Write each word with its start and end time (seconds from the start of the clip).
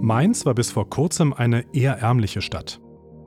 Mainz 0.00 0.46
war 0.46 0.54
bis 0.54 0.70
vor 0.70 0.88
kurzem 0.88 1.32
eine 1.32 1.64
eher 1.74 1.98
ärmliche 1.98 2.40
Stadt. 2.40 2.80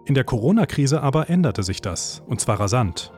In 0.06 0.14
der 0.14 0.24
Corona-Krise 0.24 1.02
aber 1.02 1.30
änderte 1.30 1.64
sich 1.64 1.82
das, 1.82 2.24
und 2.28 2.40
zwar 2.40 2.60
rasant. 2.60 3.12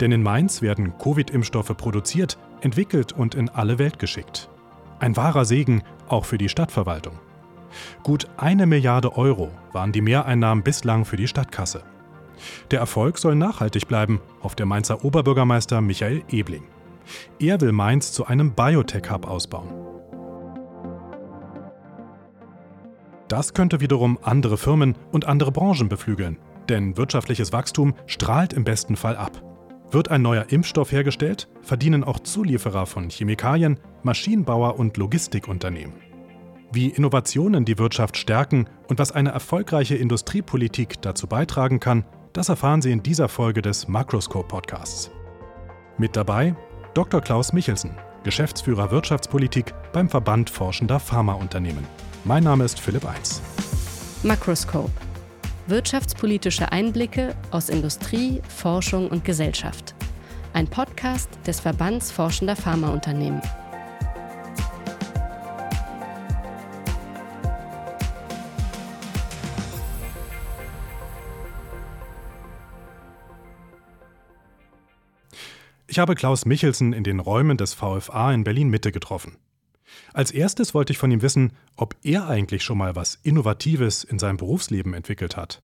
Denn 0.00 0.10
in 0.10 0.22
Mainz 0.22 0.62
werden 0.62 0.96
Covid-Impfstoffe 0.98 1.76
produziert, 1.76 2.38
entwickelt 2.62 3.12
und 3.12 3.34
in 3.34 3.48
alle 3.50 3.78
Welt 3.78 3.98
geschickt. 3.98 4.48
Ein 5.00 5.16
wahrer 5.16 5.44
Segen 5.44 5.82
auch 6.08 6.24
für 6.24 6.38
die 6.38 6.48
Stadtverwaltung. 6.48 7.18
Gut 8.02 8.26
eine 8.36 8.66
Milliarde 8.66 9.16
Euro 9.16 9.50
waren 9.72 9.92
die 9.92 10.00
Mehreinnahmen 10.00 10.64
bislang 10.64 11.04
für 11.04 11.16
die 11.16 11.28
Stadtkasse. 11.28 11.82
Der 12.70 12.80
Erfolg 12.80 13.18
soll 13.18 13.34
nachhaltig 13.34 13.86
bleiben, 13.86 14.20
hofft 14.42 14.58
der 14.58 14.66
Mainzer 14.66 15.04
Oberbürgermeister 15.04 15.80
Michael 15.80 16.22
Ebling. 16.30 16.64
Er 17.38 17.60
will 17.60 17.72
Mainz 17.72 18.12
zu 18.12 18.26
einem 18.26 18.52
Biotech-Hub 18.52 19.26
ausbauen. 19.26 19.81
Das 23.32 23.54
könnte 23.54 23.80
wiederum 23.80 24.18
andere 24.20 24.58
Firmen 24.58 24.94
und 25.10 25.24
andere 25.24 25.52
Branchen 25.52 25.88
beflügeln, 25.88 26.36
denn 26.68 26.98
wirtschaftliches 26.98 27.50
Wachstum 27.50 27.94
strahlt 28.04 28.52
im 28.52 28.62
besten 28.62 28.94
Fall 28.94 29.16
ab. 29.16 29.42
Wird 29.90 30.10
ein 30.10 30.20
neuer 30.20 30.50
Impfstoff 30.50 30.92
hergestellt, 30.92 31.48
verdienen 31.62 32.04
auch 32.04 32.20
Zulieferer 32.20 32.84
von 32.84 33.08
Chemikalien, 33.08 33.80
Maschinenbauer 34.02 34.78
und 34.78 34.98
Logistikunternehmen. 34.98 35.94
Wie 36.74 36.88
Innovationen 36.88 37.64
die 37.64 37.78
Wirtschaft 37.78 38.18
stärken 38.18 38.66
und 38.88 38.98
was 38.98 39.12
eine 39.12 39.30
erfolgreiche 39.30 39.96
Industriepolitik 39.96 41.00
dazu 41.00 41.26
beitragen 41.26 41.80
kann, 41.80 42.04
das 42.34 42.50
erfahren 42.50 42.82
Sie 42.82 42.92
in 42.92 43.02
dieser 43.02 43.30
Folge 43.30 43.62
des 43.62 43.88
Makroscope 43.88 44.48
Podcasts. 44.48 45.10
Mit 45.96 46.16
dabei 46.16 46.54
Dr. 46.92 47.22
Klaus 47.22 47.54
Michelsen, 47.54 47.96
Geschäftsführer 48.24 48.90
Wirtschaftspolitik 48.90 49.72
beim 49.94 50.10
Verband 50.10 50.50
Forschender 50.50 51.00
Pharmaunternehmen. 51.00 51.86
Mein 52.24 52.44
Name 52.44 52.62
ist 52.62 52.78
Philipp 52.78 53.04
Eins. 53.04 53.42
Makroscope. 54.22 54.92
Wirtschaftspolitische 55.66 56.70
Einblicke 56.70 57.34
aus 57.50 57.68
Industrie, 57.68 58.40
Forschung 58.48 59.08
und 59.08 59.24
Gesellschaft. 59.24 59.96
Ein 60.52 60.68
Podcast 60.68 61.28
des 61.44 61.58
Verbands 61.58 62.12
Forschender 62.12 62.54
Pharmaunternehmen. 62.54 63.42
Ich 75.88 75.98
habe 75.98 76.14
Klaus 76.14 76.46
Michelsen 76.46 76.92
in 76.92 77.02
den 77.02 77.18
Räumen 77.18 77.56
des 77.56 77.74
VFA 77.74 78.32
in 78.32 78.44
Berlin 78.44 78.68
Mitte 78.68 78.92
getroffen. 78.92 79.38
Als 80.12 80.30
erstes 80.30 80.74
wollte 80.74 80.92
ich 80.92 80.98
von 80.98 81.10
ihm 81.10 81.22
wissen, 81.22 81.52
ob 81.76 81.96
er 82.02 82.28
eigentlich 82.28 82.62
schon 82.62 82.78
mal 82.78 82.94
was 82.96 83.18
Innovatives 83.22 84.04
in 84.04 84.18
seinem 84.18 84.36
Berufsleben 84.36 84.94
entwickelt 84.94 85.36
hat. 85.36 85.62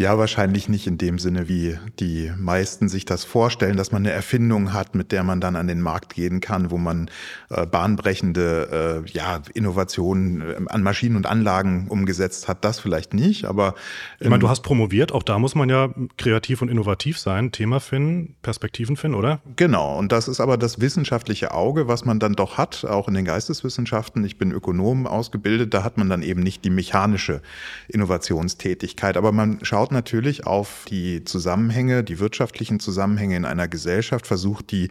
Ja, 0.00 0.16
wahrscheinlich 0.16 0.70
nicht 0.70 0.86
in 0.86 0.96
dem 0.96 1.18
Sinne, 1.18 1.46
wie 1.46 1.76
die 1.98 2.32
meisten 2.38 2.88
sich 2.88 3.04
das 3.04 3.24
vorstellen, 3.24 3.76
dass 3.76 3.92
man 3.92 4.00
eine 4.00 4.12
Erfindung 4.12 4.72
hat, 4.72 4.94
mit 4.94 5.12
der 5.12 5.22
man 5.24 5.42
dann 5.42 5.56
an 5.56 5.66
den 5.66 5.82
Markt 5.82 6.14
gehen 6.14 6.40
kann, 6.40 6.70
wo 6.70 6.78
man 6.78 7.10
äh, 7.50 7.66
bahnbrechende 7.66 9.04
äh, 9.04 9.10
ja, 9.10 9.42
Innovationen 9.52 10.40
äh, 10.40 10.54
an 10.68 10.82
Maschinen 10.82 11.16
und 11.16 11.26
Anlagen 11.26 11.86
umgesetzt 11.90 12.48
hat. 12.48 12.64
Das 12.64 12.80
vielleicht 12.80 13.12
nicht, 13.12 13.44
aber. 13.44 13.74
Ähm, 14.20 14.20
ich 14.20 14.28
meine, 14.30 14.40
du 14.40 14.48
hast 14.48 14.62
promoviert, 14.62 15.12
auch 15.12 15.22
da 15.22 15.38
muss 15.38 15.54
man 15.54 15.68
ja 15.68 15.90
kreativ 16.16 16.62
und 16.62 16.70
innovativ 16.70 17.18
sein, 17.18 17.52
Thema 17.52 17.78
finden, 17.78 18.36
Perspektiven 18.40 18.96
finden, 18.96 19.18
oder? 19.18 19.40
Genau, 19.56 19.98
und 19.98 20.12
das 20.12 20.28
ist 20.28 20.40
aber 20.40 20.56
das 20.56 20.80
wissenschaftliche 20.80 21.52
Auge, 21.52 21.88
was 21.88 22.06
man 22.06 22.18
dann 22.18 22.32
doch 22.32 22.56
hat, 22.56 22.86
auch 22.86 23.06
in 23.06 23.12
den 23.12 23.26
Geisteswissenschaften. 23.26 24.24
Ich 24.24 24.38
bin 24.38 24.50
Ökonom 24.50 25.06
ausgebildet, 25.06 25.74
da 25.74 25.84
hat 25.84 25.98
man 25.98 26.08
dann 26.08 26.22
eben 26.22 26.40
nicht 26.40 26.64
die 26.64 26.70
mechanische 26.70 27.42
Innovationstätigkeit, 27.88 29.18
aber 29.18 29.30
man 29.32 29.58
schaut 29.60 29.89
schaut 29.90 29.92
natürlich 29.92 30.46
auf 30.46 30.84
die 30.88 31.24
Zusammenhänge, 31.24 32.04
die 32.04 32.20
wirtschaftlichen 32.20 32.78
Zusammenhänge 32.78 33.36
in 33.36 33.44
einer 33.44 33.66
Gesellschaft, 33.66 34.26
versucht 34.26 34.70
die 34.70 34.90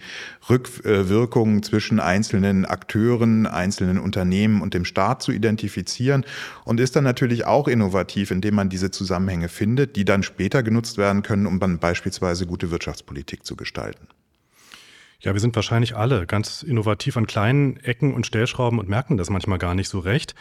Rückwirkungen 0.49 1.63
zwischen 1.63 2.01
einzelnen 2.01 2.65
Akteuren, 2.65 3.47
einzelnen 3.47 3.97
Unternehmen 3.97 4.61
und 4.61 4.73
dem 4.73 4.83
Staat 4.83 5.21
zu 5.23 5.31
identifizieren 5.31 6.25
und 6.65 6.81
ist 6.81 6.97
dann 6.97 7.05
natürlich 7.05 7.45
auch 7.45 7.69
innovativ, 7.69 8.31
indem 8.31 8.55
man 8.55 8.67
diese 8.67 8.91
Zusammenhänge 8.91 9.47
findet, 9.47 9.95
die 9.95 10.03
dann 10.03 10.21
später 10.21 10.63
genutzt 10.63 10.97
werden 10.97 11.23
können, 11.23 11.45
um 11.45 11.59
dann 11.59 11.79
beispielsweise 11.79 12.45
gute 12.45 12.69
Wirtschaftspolitik 12.69 13.45
zu 13.45 13.55
gestalten. 13.55 14.07
Ja, 15.21 15.33
wir 15.33 15.41
sind 15.41 15.55
wahrscheinlich 15.55 15.95
alle 15.95 16.25
ganz 16.25 16.63
innovativ 16.63 17.17
an 17.17 17.27
kleinen 17.27 17.77
Ecken 17.77 18.13
und 18.13 18.25
Stellschrauben 18.25 18.79
und 18.79 18.87
merken 18.87 19.17
das 19.17 19.29
manchmal 19.29 19.59
gar 19.59 19.75
nicht 19.75 19.89
so 19.89 19.99
recht. 19.99 20.33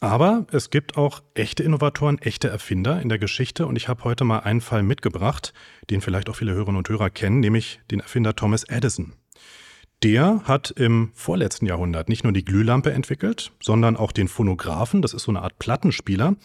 Aber 0.00 0.46
es 0.52 0.70
gibt 0.70 0.96
auch 0.96 1.22
echte 1.34 1.64
Innovatoren, 1.64 2.18
echte 2.18 2.48
Erfinder 2.48 3.00
in 3.02 3.08
der 3.08 3.18
Geschichte 3.18 3.66
und 3.66 3.74
ich 3.74 3.88
habe 3.88 4.04
heute 4.04 4.24
mal 4.24 4.40
einen 4.40 4.60
Fall 4.60 4.84
mitgebracht, 4.84 5.52
den 5.90 6.00
vielleicht 6.00 6.30
auch 6.30 6.36
viele 6.36 6.52
Hörerinnen 6.54 6.78
und 6.78 6.88
Hörer 6.88 7.10
kennen, 7.10 7.40
nämlich 7.40 7.80
den 7.90 8.00
Erfinder 8.00 8.36
Thomas 8.36 8.62
Edison. 8.64 9.14
Der 10.04 10.42
hat 10.44 10.70
im 10.70 11.10
vorletzten 11.14 11.66
Jahrhundert 11.66 12.08
nicht 12.08 12.22
nur 12.22 12.32
die 12.32 12.44
Glühlampe 12.44 12.92
entwickelt, 12.92 13.50
sondern 13.60 13.96
auch 13.96 14.12
den 14.12 14.28
Phonographen, 14.28 15.02
das 15.02 15.14
ist 15.14 15.24
so 15.24 15.32
eine 15.32 15.42
Art 15.42 15.58
Plattenspieler, 15.58 16.36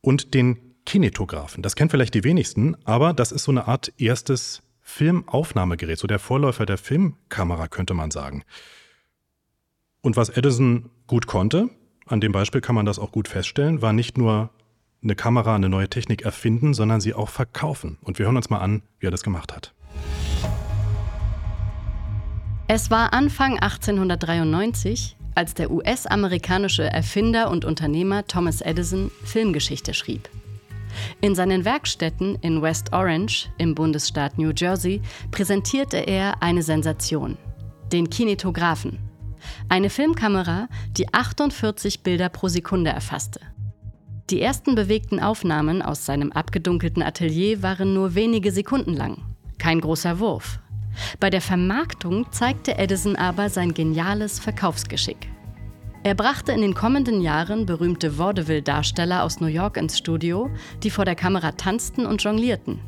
und 0.00 0.32
den 0.32 0.76
Kinetographen. 0.86 1.62
Das 1.62 1.76
kennen 1.76 1.90
vielleicht 1.90 2.14
die 2.14 2.24
wenigsten, 2.24 2.76
aber 2.84 3.12
das 3.12 3.32
ist 3.32 3.44
so 3.44 3.50
eine 3.50 3.68
Art 3.68 3.92
erstes 3.98 4.62
Filmaufnahmegerät, 4.80 5.98
so 5.98 6.06
der 6.06 6.20
Vorläufer 6.20 6.64
der 6.64 6.78
Filmkamera, 6.78 7.68
könnte 7.68 7.92
man 7.92 8.10
sagen. 8.10 8.44
Und 10.00 10.16
was 10.16 10.30
Edison 10.30 10.88
gut 11.06 11.26
konnte, 11.26 11.68
an 12.06 12.20
dem 12.20 12.32
Beispiel 12.32 12.60
kann 12.60 12.74
man 12.74 12.86
das 12.86 12.98
auch 12.98 13.12
gut 13.12 13.28
feststellen, 13.28 13.82
war 13.82 13.92
nicht 13.92 14.16
nur 14.16 14.50
eine 15.02 15.14
Kamera, 15.14 15.54
eine 15.54 15.68
neue 15.68 15.90
Technik 15.90 16.22
erfinden, 16.22 16.72
sondern 16.72 17.00
sie 17.00 17.14
auch 17.14 17.28
verkaufen. 17.28 17.98
Und 18.02 18.18
wir 18.18 18.26
hören 18.26 18.36
uns 18.36 18.50
mal 18.50 18.58
an, 18.58 18.82
wie 18.98 19.06
er 19.06 19.10
das 19.10 19.22
gemacht 19.22 19.54
hat. 19.54 19.72
Es 22.68 22.90
war 22.90 23.12
Anfang 23.12 23.58
1893, 23.58 25.16
als 25.34 25.54
der 25.54 25.70
US-amerikanische 25.70 26.84
Erfinder 26.84 27.50
und 27.50 27.64
Unternehmer 27.64 28.26
Thomas 28.26 28.60
Edison 28.60 29.10
Filmgeschichte 29.24 29.94
schrieb. 29.94 30.28
In 31.20 31.34
seinen 31.34 31.64
Werkstätten 31.64 32.36
in 32.40 32.62
West 32.62 32.92
Orange 32.92 33.50
im 33.58 33.74
Bundesstaat 33.74 34.38
New 34.38 34.50
Jersey 34.56 35.02
präsentierte 35.30 35.98
er 35.98 36.42
eine 36.42 36.62
Sensation, 36.62 37.36
den 37.92 38.08
Kinetographen, 38.08 38.98
eine 39.68 39.90
Filmkamera, 39.90 40.68
die 40.96 41.12
48 41.12 42.02
Bilder 42.02 42.28
pro 42.28 42.48
Sekunde 42.48 42.90
erfasste. 42.90 43.40
Die 44.30 44.40
ersten 44.40 44.74
bewegten 44.74 45.20
Aufnahmen 45.20 45.82
aus 45.82 46.04
seinem 46.04 46.32
abgedunkelten 46.32 47.02
Atelier 47.02 47.62
waren 47.62 47.94
nur 47.94 48.14
wenige 48.14 48.50
Sekunden 48.50 48.94
lang. 48.94 49.18
Kein 49.58 49.80
großer 49.80 50.18
Wurf. 50.18 50.58
Bei 51.20 51.30
der 51.30 51.40
Vermarktung 51.40 52.30
zeigte 52.32 52.76
Edison 52.76 53.16
aber 53.16 53.50
sein 53.50 53.74
geniales 53.74 54.38
Verkaufsgeschick. 54.38 55.28
Er 56.02 56.14
brachte 56.14 56.52
in 56.52 56.60
den 56.60 56.74
kommenden 56.74 57.20
Jahren 57.20 57.66
berühmte 57.66 58.18
Vaudeville-Darsteller 58.18 59.22
aus 59.22 59.40
New 59.40 59.48
York 59.48 59.76
ins 59.76 59.98
Studio, 59.98 60.50
die 60.82 60.90
vor 60.90 61.04
der 61.04 61.16
Kamera 61.16 61.52
tanzten 61.52 62.06
und 62.06 62.22
jonglierten. 62.22 62.80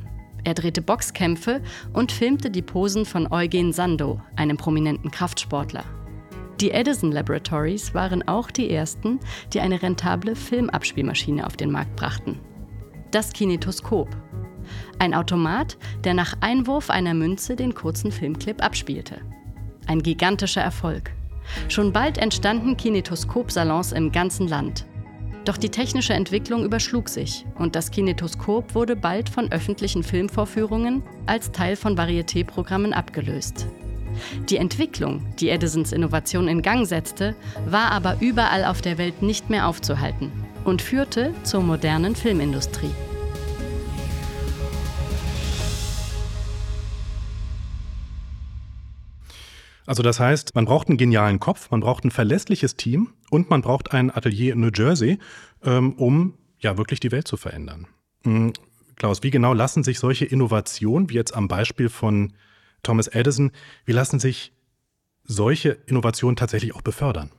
Er 0.44 0.54
drehte 0.54 0.82
Boxkämpfe 0.82 1.60
und 1.92 2.12
filmte 2.12 2.50
die 2.50 2.62
Posen 2.62 3.04
von 3.04 3.30
Eugen 3.32 3.72
Sandow, 3.72 4.20
einem 4.36 4.56
prominenten 4.56 5.10
Kraftsportler. 5.10 5.84
Die 6.60 6.72
Edison 6.72 7.12
Laboratories 7.12 7.94
waren 7.94 8.26
auch 8.26 8.50
die 8.50 8.70
ersten, 8.70 9.20
die 9.52 9.60
eine 9.60 9.80
rentable 9.80 10.34
Filmabspielmaschine 10.34 11.46
auf 11.46 11.56
den 11.56 11.70
Markt 11.70 11.94
brachten. 11.94 12.40
Das 13.12 13.32
Kinetoskop. 13.32 14.08
Ein 14.98 15.14
Automat, 15.14 15.78
der 16.02 16.14
nach 16.14 16.34
Einwurf 16.40 16.90
einer 16.90 17.14
Münze 17.14 17.54
den 17.54 17.74
kurzen 17.74 18.10
Filmclip 18.10 18.60
abspielte. 18.60 19.20
Ein 19.86 20.02
gigantischer 20.02 20.60
Erfolg. 20.60 21.12
Schon 21.68 21.92
bald 21.92 22.18
entstanden 22.18 22.76
Kinetoskop-Salons 22.76 23.92
im 23.92 24.10
ganzen 24.10 24.48
Land. 24.48 24.84
Doch 25.44 25.56
die 25.56 25.70
technische 25.70 26.12
Entwicklung 26.12 26.64
überschlug 26.64 27.08
sich 27.08 27.46
und 27.56 27.76
das 27.76 27.92
Kinetoskop 27.92 28.74
wurde 28.74 28.96
bald 28.96 29.28
von 29.28 29.50
öffentlichen 29.52 30.02
Filmvorführungen 30.02 31.04
als 31.26 31.52
Teil 31.52 31.76
von 31.76 31.96
Varieté-Programmen 31.96 32.92
abgelöst. 32.92 33.68
Die 34.48 34.56
Entwicklung, 34.56 35.24
die 35.40 35.50
Edisons 35.50 35.92
Innovation 35.92 36.48
in 36.48 36.62
Gang 36.62 36.86
setzte, 36.86 37.34
war 37.66 37.92
aber 37.92 38.16
überall 38.20 38.64
auf 38.64 38.80
der 38.80 38.98
Welt 38.98 39.22
nicht 39.22 39.50
mehr 39.50 39.66
aufzuhalten 39.66 40.30
und 40.64 40.82
führte 40.82 41.32
zur 41.44 41.62
modernen 41.62 42.14
Filmindustrie. 42.14 42.90
Also 49.88 50.02
das 50.02 50.20
heißt, 50.20 50.54
man 50.54 50.66
braucht 50.66 50.88
einen 50.88 50.98
genialen 50.98 51.40
Kopf, 51.40 51.70
man 51.70 51.80
braucht 51.80 52.04
ein 52.04 52.10
verlässliches 52.10 52.76
Team 52.76 53.14
und 53.30 53.48
man 53.48 53.62
braucht 53.62 53.92
ein 53.92 54.14
Atelier 54.14 54.52
in 54.52 54.60
New 54.60 54.70
Jersey, 54.74 55.18
ähm, 55.64 55.94
um 55.94 56.34
ja 56.58 56.76
wirklich 56.76 57.00
die 57.00 57.10
Welt 57.10 57.26
zu 57.26 57.38
verändern. 57.38 57.86
Hm, 58.24 58.52
Klaus, 58.96 59.22
wie 59.22 59.30
genau 59.30 59.54
lassen 59.54 59.84
sich 59.84 59.98
solche 59.98 60.26
Innovationen, 60.26 61.08
wie 61.08 61.14
jetzt 61.14 61.34
am 61.34 61.48
Beispiel 61.48 61.88
von 61.88 62.34
Thomas 62.82 63.08
Edison. 63.08 63.52
Wie 63.84 63.92
lassen 63.92 64.20
sich 64.20 64.52
solche 65.24 65.78
Innovationen 65.86 66.36
tatsächlich 66.36 66.74
auch 66.74 66.82
befördern? 66.82 67.30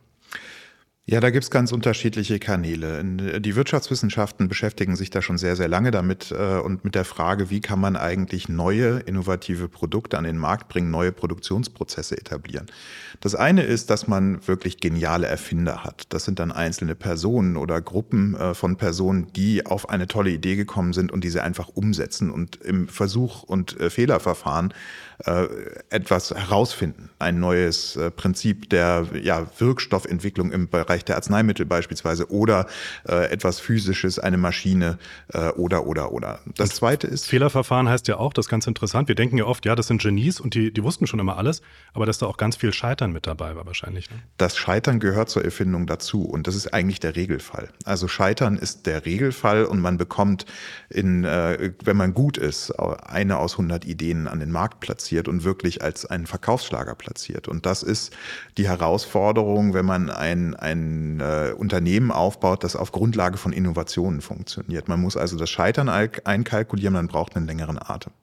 Ja, 1.12 1.20
da 1.20 1.32
gibt's 1.32 1.50
ganz 1.50 1.72
unterschiedliche 1.72 2.38
Kanäle. 2.38 3.04
Die 3.42 3.56
Wirtschaftswissenschaften 3.56 4.48
beschäftigen 4.48 4.96
sich 4.96 5.10
da 5.10 5.24
schon 5.24 5.40
sehr, 5.40 5.56
sehr 5.56 5.68
lange 5.68 5.90
damit 5.90 6.30
äh, 6.30 6.60
und 6.60 6.84
mit 6.84 6.94
der 6.94 7.04
Frage, 7.04 7.50
wie 7.50 7.62
kann 7.62 7.80
man 7.80 7.96
eigentlich 7.96 8.48
neue 8.48 9.00
innovative 9.00 9.70
Produkte 9.70 10.20
an 10.20 10.24
den 10.24 10.38
Markt 10.38 10.68
bringen, 10.68 10.92
neue 10.92 11.12
Produktionsprozesse 11.12 12.16
etablieren. 12.16 12.68
Das 13.22 13.34
eine 13.34 13.64
ist, 13.64 13.90
dass 13.90 14.08
man 14.08 14.48
wirklich 14.48 14.78
geniale 14.82 15.26
Erfinder 15.26 15.84
hat. 15.84 16.04
Das 16.10 16.26
sind 16.26 16.38
dann 16.38 16.52
einzelne 16.52 16.94
Personen 16.94 17.58
oder 17.58 17.82
Gruppen 17.82 18.36
äh, 18.36 18.54
von 18.54 18.76
Personen, 18.76 19.34
die 19.34 19.66
auf 19.66 19.90
eine 19.90 20.08
tolle 20.08 20.30
Idee 20.30 20.58
gekommen 20.58 20.94
sind 20.94 21.12
und 21.12 21.24
diese 21.24 21.42
einfach 21.42 21.70
umsetzen 21.70 22.30
und 22.30 22.58
im 22.58 22.88
Versuch 22.88 23.42
und 23.42 23.80
äh, 23.80 23.90
Fehlerverfahren 23.90 24.76
äh, 25.26 25.48
etwas 25.90 26.32
herausfinden. 26.32 27.10
Ein 27.20 27.42
neues 27.42 27.98
äh, 27.98 28.10
Prinzip 28.10 28.70
der 28.70 29.06
ja, 29.22 29.48
Wirkstoffentwicklung 29.58 30.52
im 30.52 30.70
Bereich 30.70 31.04
der 31.04 31.18
Arzneimittel 31.18 31.66
beispielsweise 31.66 32.32
oder 32.32 32.68
äh, 33.06 33.30
etwas 33.30 33.60
Physisches, 33.60 34.18
eine 34.18 34.38
Maschine 34.38 34.98
äh, 35.34 35.50
oder, 35.50 35.86
oder, 35.86 36.14
oder. 36.14 36.40
Das 36.56 36.70
und 36.70 36.76
zweite 36.76 37.08
ist. 37.08 37.28
Fehlerverfahren 37.28 37.90
heißt 37.90 38.08
ja 38.08 38.16
auch, 38.16 38.32
das 38.32 38.46
ist 38.46 38.50
ganz 38.50 38.66
interessant. 38.66 39.10
Wir 39.10 39.16
denken 39.16 39.38
ja 39.38 39.44
oft, 39.44 39.66
ja, 39.66 39.76
das 39.76 39.88
sind 39.88 40.02
Genies 40.02 40.40
und 40.40 40.54
die, 40.54 40.72
die 40.72 40.84
wussten 40.84 41.06
schon 41.06 41.20
immer 41.20 41.36
alles, 41.36 41.62
aber 41.94 42.06
dass 42.06 42.20
da 42.20 42.26
auch 42.26 42.38
ganz 42.38 42.56
viel 42.56 42.72
Scheitern 42.72 43.12
mit 43.12 43.28
dabei 43.28 43.58
war 43.58 43.66
wahrscheinlich. 43.66 44.10
Ne? 44.10 44.18
Das 44.38 44.56
Scheitern 44.56 45.02
gehört 45.02 45.30
zur 45.30 45.44
Erfindung 45.44 45.86
dazu 45.86 46.24
und 46.24 46.48
das 46.48 46.56
ist 46.56 46.74
eigentlich 46.74 47.02
der 47.02 47.18
Regelfall. 47.18 47.70
Also 47.84 48.08
Scheitern 48.08 48.56
ist 48.56 48.86
der 48.86 49.06
Regelfall 49.06 49.66
und 49.66 49.82
man 49.82 49.98
bekommt 49.98 50.46
in, 50.90 51.26
äh, 51.26 51.74
wenn 51.84 51.98
man 51.98 52.14
gut 52.14 52.38
ist, 52.38 52.72
eine 52.72 53.38
aus 53.38 53.54
100 53.54 53.84
Ideen 53.84 54.28
an 54.28 54.40
den 54.40 54.52
Markt 54.52 54.80
platziert 54.80 55.09
platziert 55.10 55.28
und 55.28 55.44
wirklich 55.44 55.82
als 55.82 56.06
einen 56.06 56.28
Verkaufsschlager 56.28 56.96
platziert. 56.96 57.48
Und 57.48 57.66
das 57.66 57.84
ist 57.84 58.14
die 58.58 58.68
Herausforderung, 58.68 59.74
wenn 59.74 59.86
man 59.86 60.10
ein, 60.10 60.56
ein 60.56 61.20
äh, 61.20 61.54
Unternehmen 61.58 62.12
aufbaut, 62.12 62.64
das 62.64 62.76
auf 62.76 62.92
Grundlage 62.92 63.38
von 63.38 63.52
Innovationen 63.52 64.22
funktioniert. 64.22 64.88
Man 64.88 65.02
muss 65.02 65.18
also 65.18 65.38
das 65.38 65.50
Scheitern 65.50 65.90
einkalkulieren, 65.90 66.94
man 66.94 67.08
braucht 67.08 67.36
einen 67.36 67.48
längeren 67.48 67.80
Atem. 67.80 68.14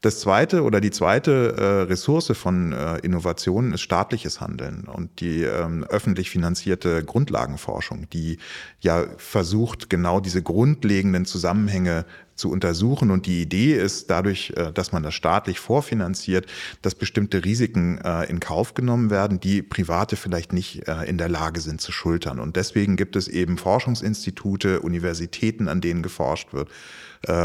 Das 0.00 0.20
zweite 0.20 0.62
oder 0.62 0.80
die 0.80 0.92
zweite 0.92 1.56
äh, 1.58 1.90
Ressource 1.90 2.30
von 2.36 2.72
äh, 2.72 2.98
Innovationen 2.98 3.72
ist 3.72 3.80
staatliches 3.80 4.40
Handeln 4.40 4.84
und 4.84 5.20
die 5.20 5.42
ähm, 5.42 5.84
öffentlich 5.88 6.30
finanzierte 6.30 7.02
Grundlagenforschung, 7.04 8.08
die 8.10 8.38
ja 8.80 9.06
versucht, 9.16 9.90
genau 9.90 10.20
diese 10.20 10.40
grundlegenden 10.40 11.24
Zusammenhänge 11.24 12.04
zu 12.38 12.50
untersuchen. 12.50 13.10
Und 13.10 13.26
die 13.26 13.42
Idee 13.42 13.74
ist 13.74 14.10
dadurch, 14.10 14.52
äh, 14.56 14.72
dass 14.72 14.92
man 14.92 15.02
das 15.02 15.14
staatlich 15.14 15.58
vorfinanziert, 15.58 16.46
dass 16.82 16.94
bestimmte 16.94 17.44
Risiken 17.44 17.98
äh, 17.98 18.24
in 18.24 18.40
Kauf 18.40 18.74
genommen 18.74 19.10
werden, 19.10 19.40
die 19.40 19.62
Private 19.62 20.16
vielleicht 20.16 20.52
nicht 20.52 20.88
äh, 20.88 21.04
in 21.04 21.18
der 21.18 21.28
Lage 21.28 21.60
sind 21.60 21.80
zu 21.80 21.92
schultern. 21.92 22.38
Und 22.38 22.56
deswegen 22.56 22.96
gibt 22.96 23.16
es 23.16 23.28
eben 23.28 23.58
Forschungsinstitute, 23.58 24.80
Universitäten, 24.80 25.68
an 25.68 25.80
denen 25.80 26.02
geforscht 26.02 26.52
wird. 26.52 26.68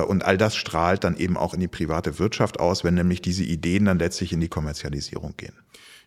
Und 0.07 0.24
all 0.24 0.38
das 0.38 0.56
strahlt 0.56 1.04
dann 1.04 1.18
eben 1.18 1.36
auch 1.36 1.56
in 1.56 1.60
die 1.60 1.68
private 1.68 2.19
Wirtschaft 2.19 2.60
aus, 2.60 2.84
wenn 2.84 2.94
nämlich 2.94 3.24
diese 3.24 3.44
Ideen 3.44 3.86
dann 3.86 3.98
letztlich 3.98 4.31
in 4.31 4.40
die 4.40 4.48
Kommerzialisierung 4.48 5.34
gehen. 5.36 5.56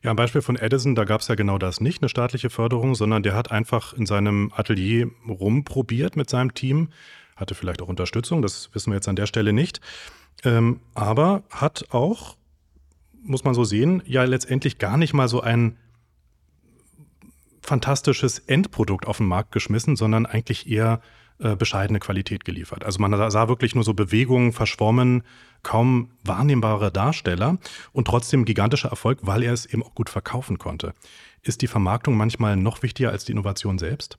Ja, 0.02 0.10
am 0.10 0.16
Beispiel 0.16 0.40
von 0.40 0.54
Edison, 0.54 0.94
da 0.94 1.04
gab 1.04 1.20
es 1.20 1.26
ja 1.26 1.34
genau 1.34 1.58
das 1.58 1.80
nicht, 1.80 2.00
eine 2.00 2.08
staatliche 2.08 2.48
Förderung, 2.48 2.94
sondern 2.94 3.24
der 3.24 3.34
hat 3.34 3.50
einfach 3.50 3.92
in 3.92 4.06
seinem 4.06 4.52
Atelier 4.54 5.10
rumprobiert 5.28 6.14
mit 6.14 6.30
seinem 6.30 6.54
Team, 6.54 6.90
hatte 7.36 7.54
vielleicht 7.54 7.82
auch 7.82 7.88
Unterstützung, 7.88 8.42
das 8.42 8.70
wissen 8.72 8.90
wir 8.90 8.96
jetzt 8.96 9.08
an 9.08 9.16
der 9.16 9.26
Stelle 9.26 9.52
nicht. 9.52 9.80
Ähm, 10.44 10.80
aber 10.94 11.44
hat 11.50 11.86
auch, 11.90 12.36
muss 13.22 13.44
man 13.44 13.54
so 13.54 13.64
sehen, 13.64 14.02
ja 14.06 14.24
letztendlich 14.24 14.78
gar 14.78 14.96
nicht 14.96 15.14
mal 15.14 15.28
so 15.28 15.40
ein 15.40 15.76
fantastisches 17.60 18.38
Endprodukt 18.38 19.06
auf 19.06 19.18
den 19.18 19.26
Markt 19.26 19.52
geschmissen, 19.52 19.96
sondern 19.96 20.24
eigentlich 20.24 20.70
eher 20.70 21.00
äh, 21.38 21.56
bescheidene 21.56 21.98
Qualität 21.98 22.44
geliefert. 22.44 22.84
Also 22.84 23.00
man 23.00 23.30
sah 23.30 23.48
wirklich 23.48 23.74
nur 23.74 23.84
so 23.84 23.92
Bewegungen 23.92 24.52
verschwommen, 24.52 25.22
kaum 25.62 26.10
wahrnehmbare 26.24 26.90
Darsteller 26.90 27.58
und 27.92 28.06
trotzdem 28.06 28.44
gigantischer 28.44 28.88
Erfolg, 28.88 29.18
weil 29.22 29.42
er 29.42 29.52
es 29.52 29.66
eben 29.66 29.82
auch 29.82 29.94
gut 29.94 30.08
verkaufen 30.08 30.58
konnte. 30.58 30.94
Ist 31.46 31.62
die 31.62 31.68
Vermarktung 31.68 32.16
manchmal 32.16 32.56
noch 32.56 32.82
wichtiger 32.82 33.10
als 33.10 33.24
die 33.24 33.30
Innovation 33.30 33.78
selbst? 33.78 34.18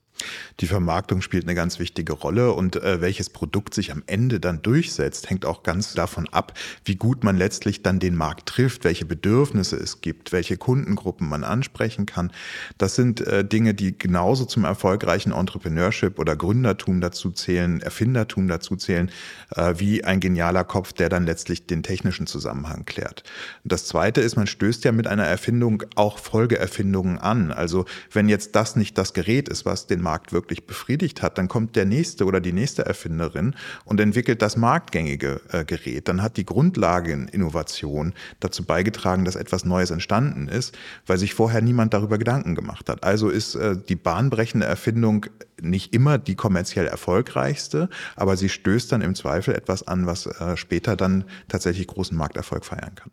Die 0.60 0.66
Vermarktung 0.66 1.20
spielt 1.20 1.44
eine 1.44 1.54
ganz 1.54 1.78
wichtige 1.78 2.12
Rolle 2.12 2.52
und 2.52 2.76
äh, 2.76 3.00
welches 3.00 3.30
Produkt 3.30 3.74
sich 3.74 3.92
am 3.92 4.02
Ende 4.06 4.40
dann 4.40 4.62
durchsetzt, 4.62 5.30
hängt 5.30 5.44
auch 5.44 5.62
ganz 5.62 5.94
davon 5.94 6.28
ab, 6.30 6.54
wie 6.84 6.96
gut 6.96 7.22
man 7.22 7.36
letztlich 7.36 7.82
dann 7.82 8.00
den 8.00 8.16
Markt 8.16 8.48
trifft, 8.48 8.84
welche 8.84 9.04
Bedürfnisse 9.04 9.76
es 9.76 10.00
gibt, 10.00 10.32
welche 10.32 10.56
Kundengruppen 10.56 11.28
man 11.28 11.44
ansprechen 11.44 12.06
kann. 12.06 12.32
Das 12.78 12.96
sind 12.96 13.20
äh, 13.20 13.44
Dinge, 13.44 13.74
die 13.74 13.96
genauso 13.96 14.44
zum 14.44 14.64
erfolgreichen 14.64 15.32
Entrepreneurship 15.32 16.18
oder 16.18 16.34
Gründertum 16.34 17.00
dazu 17.00 17.30
zählen, 17.30 17.80
Erfindertum 17.80 18.48
dazu 18.48 18.74
zählen, 18.76 19.10
äh, 19.54 19.74
wie 19.76 20.02
ein 20.02 20.18
genialer 20.18 20.64
Kopf, 20.64 20.92
der 20.92 21.08
dann 21.08 21.26
letztlich 21.26 21.66
den 21.66 21.82
technischen 21.82 22.26
Zusammenhang 22.26 22.84
klärt. 22.86 23.22
Das 23.64 23.86
Zweite 23.86 24.20
ist, 24.20 24.36
man 24.36 24.46
stößt 24.46 24.84
ja 24.84 24.92
mit 24.92 25.06
einer 25.06 25.26
Erfindung 25.26 25.84
auch 25.94 26.18
Folgeerfindungen 26.18 27.17
an. 27.18 27.52
Also 27.52 27.84
wenn 28.12 28.28
jetzt 28.28 28.54
das 28.54 28.76
nicht 28.76 28.96
das 28.98 29.12
Gerät 29.12 29.48
ist, 29.48 29.64
was 29.64 29.86
den 29.86 30.00
Markt 30.00 30.32
wirklich 30.32 30.66
befriedigt 30.66 31.22
hat, 31.22 31.38
dann 31.38 31.48
kommt 31.48 31.76
der 31.76 31.84
nächste 31.84 32.24
oder 32.24 32.40
die 32.40 32.52
nächste 32.52 32.86
Erfinderin 32.86 33.54
und 33.84 34.00
entwickelt 34.00 34.42
das 34.42 34.56
marktgängige 34.56 35.40
äh, 35.50 35.64
Gerät. 35.64 36.08
Dann 36.08 36.22
hat 36.22 36.36
die 36.36 36.44
Grundlageninnovation 36.44 38.14
dazu 38.40 38.64
beigetragen, 38.64 39.24
dass 39.24 39.36
etwas 39.36 39.64
Neues 39.64 39.90
entstanden 39.90 40.48
ist, 40.48 40.76
weil 41.06 41.18
sich 41.18 41.34
vorher 41.34 41.60
niemand 41.60 41.94
darüber 41.94 42.18
Gedanken 42.18 42.54
gemacht 42.54 42.88
hat. 42.88 43.04
Also 43.04 43.28
ist 43.28 43.54
äh, 43.54 43.76
die 43.88 43.96
bahnbrechende 43.96 44.66
Erfindung 44.66 45.26
nicht 45.60 45.94
immer 45.94 46.18
die 46.18 46.34
kommerziell 46.34 46.86
erfolgreichste, 46.86 47.88
aber 48.16 48.36
sie 48.36 48.48
stößt 48.48 48.92
dann 48.92 49.02
im 49.02 49.14
Zweifel 49.14 49.54
etwas 49.54 49.86
an, 49.86 50.06
was 50.06 50.26
äh, 50.26 50.56
später 50.56 50.96
dann 50.96 51.24
tatsächlich 51.48 51.86
großen 51.86 52.16
Markterfolg 52.16 52.64
feiern 52.64 52.94
kann. 52.94 53.10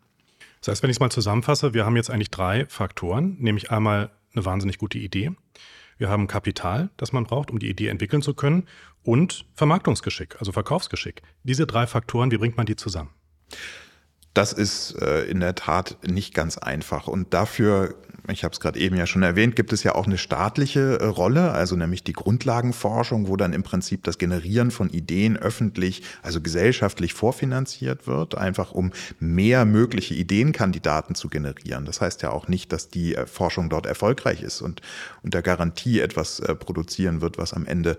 Das 0.66 0.72
heißt, 0.72 0.82
wenn 0.82 0.90
ich 0.90 0.96
es 0.96 1.00
mal 1.00 1.10
zusammenfasse, 1.10 1.74
wir 1.74 1.86
haben 1.86 1.94
jetzt 1.94 2.10
eigentlich 2.10 2.32
drei 2.32 2.66
Faktoren, 2.66 3.36
nämlich 3.38 3.70
einmal 3.70 4.10
eine 4.34 4.44
wahnsinnig 4.44 4.78
gute 4.78 4.98
Idee, 4.98 5.30
wir 5.96 6.08
haben 6.08 6.26
Kapital, 6.26 6.90
das 6.96 7.12
man 7.12 7.22
braucht, 7.22 7.52
um 7.52 7.60
die 7.60 7.70
Idee 7.70 7.86
entwickeln 7.86 8.20
zu 8.20 8.34
können 8.34 8.66
und 9.04 9.46
Vermarktungsgeschick, 9.54 10.34
also 10.40 10.50
Verkaufsgeschick. 10.50 11.22
Diese 11.44 11.68
drei 11.68 11.86
Faktoren, 11.86 12.32
wie 12.32 12.38
bringt 12.38 12.56
man 12.56 12.66
die 12.66 12.74
zusammen? 12.74 13.10
Das 14.34 14.52
ist 14.52 15.00
äh, 15.00 15.26
in 15.26 15.38
der 15.38 15.54
Tat 15.54 15.98
nicht 16.04 16.34
ganz 16.34 16.58
einfach. 16.58 17.06
Und 17.06 17.32
dafür 17.32 17.94
ich 18.28 18.44
habe 18.44 18.52
es 18.52 18.60
gerade 18.60 18.78
eben 18.78 18.96
ja 18.96 19.06
schon 19.06 19.22
erwähnt, 19.22 19.56
gibt 19.56 19.72
es 19.72 19.82
ja 19.82 19.94
auch 19.94 20.06
eine 20.06 20.18
staatliche 20.18 20.98
äh, 21.00 21.04
Rolle, 21.04 21.52
also 21.52 21.76
nämlich 21.76 22.02
die 22.02 22.12
Grundlagenforschung, 22.12 23.28
wo 23.28 23.36
dann 23.36 23.52
im 23.52 23.62
Prinzip 23.62 24.02
das 24.04 24.18
Generieren 24.18 24.70
von 24.70 24.90
Ideen 24.90 25.36
öffentlich, 25.36 26.02
also 26.22 26.40
gesellschaftlich 26.40 27.14
vorfinanziert 27.14 28.06
wird, 28.06 28.36
einfach 28.36 28.72
um 28.72 28.92
mehr 29.20 29.64
mögliche 29.64 30.14
Ideenkandidaten 30.14 31.14
zu 31.14 31.28
generieren. 31.28 31.84
Das 31.84 32.00
heißt 32.00 32.22
ja 32.22 32.30
auch 32.30 32.48
nicht, 32.48 32.72
dass 32.72 32.88
die 32.88 33.14
äh, 33.14 33.26
Forschung 33.26 33.70
dort 33.70 33.86
erfolgreich 33.86 34.42
ist 34.42 34.60
und 34.60 34.82
unter 35.22 35.42
Garantie 35.42 36.00
etwas 36.00 36.40
äh, 36.40 36.54
produzieren 36.54 37.20
wird, 37.20 37.38
was 37.38 37.52
am 37.52 37.66
Ende 37.66 37.98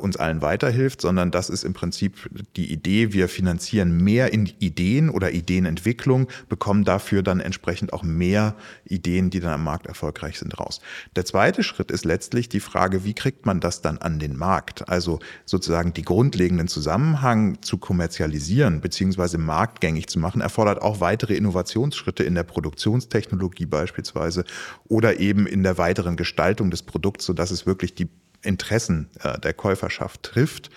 uns 0.00 0.16
allen 0.16 0.42
weiterhilft, 0.42 1.00
sondern 1.00 1.30
das 1.30 1.50
ist 1.50 1.64
im 1.64 1.72
Prinzip 1.72 2.28
die 2.56 2.72
Idee, 2.72 3.12
wir 3.12 3.28
finanzieren 3.28 3.96
mehr 3.96 4.32
in 4.32 4.50
Ideen 4.58 5.10
oder 5.10 5.32
Ideenentwicklung, 5.32 6.28
bekommen 6.48 6.84
dafür 6.84 7.22
dann 7.22 7.40
entsprechend 7.40 7.92
auch 7.92 8.02
mehr 8.02 8.54
Ideen, 8.84 9.30
die 9.30 9.40
dann 9.40 9.55
am 9.56 9.64
Markt 9.64 9.86
erfolgreich 9.86 10.38
sind, 10.38 10.58
raus. 10.60 10.80
Der 11.16 11.24
zweite 11.24 11.64
Schritt 11.64 11.90
ist 11.90 12.04
letztlich 12.04 12.48
die 12.48 12.60
Frage, 12.60 13.04
wie 13.04 13.14
kriegt 13.14 13.44
man 13.44 13.58
das 13.58 13.82
dann 13.82 13.98
an 13.98 14.20
den 14.20 14.36
Markt? 14.36 14.88
Also 14.88 15.18
sozusagen 15.44 15.92
die 15.92 16.02
grundlegenden 16.02 16.68
Zusammenhang 16.68 17.60
zu 17.62 17.78
kommerzialisieren 17.78 18.80
bzw. 18.80 19.38
marktgängig 19.38 20.06
zu 20.06 20.18
machen, 20.18 20.40
erfordert 20.40 20.82
auch 20.82 21.00
weitere 21.00 21.34
Innovationsschritte 21.34 22.22
in 22.22 22.34
der 22.34 22.44
Produktionstechnologie 22.44 23.66
beispielsweise 23.66 24.44
oder 24.88 25.18
eben 25.18 25.46
in 25.46 25.62
der 25.62 25.78
weiteren 25.78 26.16
Gestaltung 26.16 26.70
des 26.70 26.82
Produkts, 26.82 27.24
sodass 27.24 27.50
es 27.50 27.66
wirklich 27.66 27.94
die 27.94 28.08
Interessen 28.46 29.10
äh, 29.22 29.38
der 29.38 29.54
Käuferschaft 29.54 30.22
trifft. 30.22 30.70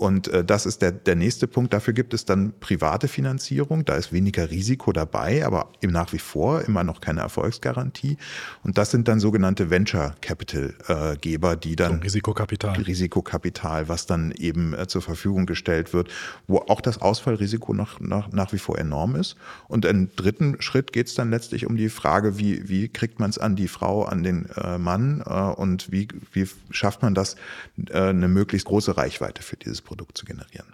Und 0.00 0.28
äh, 0.28 0.42
das 0.42 0.64
ist 0.64 0.80
der, 0.80 0.92
der 0.92 1.14
nächste 1.14 1.46
Punkt. 1.46 1.74
Dafür 1.74 1.92
gibt 1.92 2.14
es 2.14 2.24
dann 2.24 2.54
private 2.58 3.06
Finanzierung. 3.06 3.84
Da 3.84 3.96
ist 3.96 4.14
weniger 4.14 4.50
Risiko 4.50 4.92
dabei, 4.92 5.44
aber 5.44 5.68
eben 5.82 5.92
nach 5.92 6.14
wie 6.14 6.18
vor 6.18 6.62
immer 6.62 6.84
noch 6.84 7.02
keine 7.02 7.20
Erfolgsgarantie. 7.20 8.16
Und 8.62 8.78
das 8.78 8.90
sind 8.90 9.08
dann 9.08 9.20
sogenannte 9.20 9.68
Venture 9.68 10.14
Capital 10.22 10.74
äh, 10.88 11.16
Geber, 11.18 11.54
die 11.54 11.76
dann 11.76 11.96
so, 11.96 12.02
Risikokapital. 12.02 12.76
Risikokapital, 12.76 13.90
was 13.90 14.06
dann 14.06 14.32
eben 14.32 14.72
äh, 14.72 14.86
zur 14.86 15.02
Verfügung 15.02 15.44
gestellt 15.44 15.92
wird, 15.92 16.08
wo 16.46 16.58
auch 16.58 16.80
das 16.80 17.02
Ausfallrisiko 17.02 17.74
noch, 17.74 18.00
nach, 18.00 18.32
nach 18.32 18.54
wie 18.54 18.58
vor 18.58 18.78
enorm 18.78 19.16
ist. 19.16 19.36
Und 19.68 19.84
im 19.84 20.14
dritten 20.16 20.62
Schritt 20.62 20.94
geht 20.94 21.08
es 21.08 21.14
dann 21.14 21.30
letztlich 21.30 21.66
um 21.66 21.76
die 21.76 21.90
Frage, 21.90 22.38
wie, 22.38 22.70
wie 22.70 22.88
kriegt 22.88 23.20
man 23.20 23.28
es 23.28 23.36
an 23.36 23.54
die 23.54 23.68
Frau, 23.68 24.04
an 24.04 24.22
den 24.22 24.46
äh, 24.56 24.78
Mann 24.78 25.22
äh, 25.26 25.30
und 25.30 25.92
wie, 25.92 26.08
wie 26.32 26.48
schafft 26.70 27.02
man 27.02 27.09
das, 27.14 27.36
äh, 27.88 27.98
eine 27.98 28.28
möglichst 28.28 28.66
große 28.66 28.96
Reichweite 28.96 29.42
für 29.42 29.56
dieses 29.56 29.82
Produkt 29.82 30.16
zu 30.16 30.24
generieren. 30.24 30.66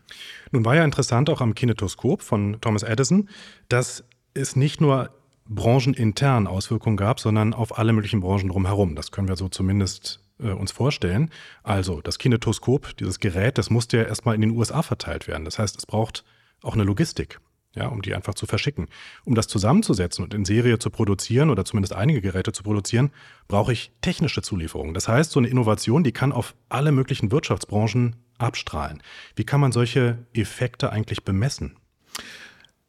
Nun 0.53 0.65
war 0.65 0.77
ja 0.77 0.85
interessant 0.85 1.31
auch 1.31 1.41
am 1.41 1.55
Kinetoskop 1.55 2.23
von 2.23 2.59
Thomas 2.61 2.83
Edison, 2.83 3.29
dass 3.69 4.05
es 4.35 4.57
nicht 4.57 4.81
nur 4.81 5.11
branchenintern 5.49 6.47
Auswirkungen 6.47 6.97
gab, 6.97 7.21
sondern 7.21 7.55
auf 7.55 7.79
alle 7.79 7.93
möglichen 7.93 8.21
Branchen 8.21 8.49
drumherum. 8.49 8.97
Das 8.97 9.13
können 9.13 9.29
wir 9.29 9.37
so 9.37 9.49
zumindest 9.49 10.21
äh, 10.41 10.51
uns 10.51 10.73
vorstellen. 10.73 11.31
Also 11.63 12.01
das 12.01 12.19
Kinetoskop, 12.19 12.97
dieses 12.97 13.21
Gerät, 13.21 13.59
das 13.59 13.71
musste 13.71 13.99
ja 13.99 14.03
erstmal 14.05 14.35
in 14.35 14.41
den 14.41 14.51
USA 14.51 14.83
verteilt 14.83 15.29
werden. 15.29 15.45
Das 15.45 15.59
heißt, 15.59 15.77
es 15.77 15.87
braucht 15.87 16.25
auch 16.63 16.75
eine 16.75 16.85
Logistik, 16.85 17.41
ja, 17.77 17.87
um 17.89 18.03
die 18.03 18.15
einfach 18.15 18.35
zu 18.35 18.47
verschicken. 18.47 18.89
Um 19.25 19.35
das 19.35 19.47
zusammenzusetzen 19.47 20.25
und 20.25 20.35
in 20.35 20.45
Serie 20.45 20.79
zu 20.79 20.91
produzieren 20.91 21.51
oder 21.51 21.65
zumindest 21.65 21.95
einige 21.95 22.21
Geräte 22.21 22.53
zu 22.53 22.63
produzieren, 22.63 23.11
brauche 23.47 23.73
ich 23.73 23.93
technische 24.01 24.43
Zulieferungen. 24.43 24.95
Das 24.95 25.07
heißt, 25.07 25.31
so 25.31 25.39
eine 25.39 25.49
Innovation, 25.49 26.03
die 26.03 26.13
kann 26.13 26.33
auf 26.33 26.55
alle 26.69 26.91
möglichen 26.91 27.31
Wirtschaftsbranchen 27.31 28.17
abstrahlen. 28.39 29.03
Wie 29.37 29.45
kann 29.45 29.61
man 29.61 29.73
solche 29.73 30.19
Effekte 30.33 30.91
eigentlich 30.91 31.25
bemessen? 31.25 31.77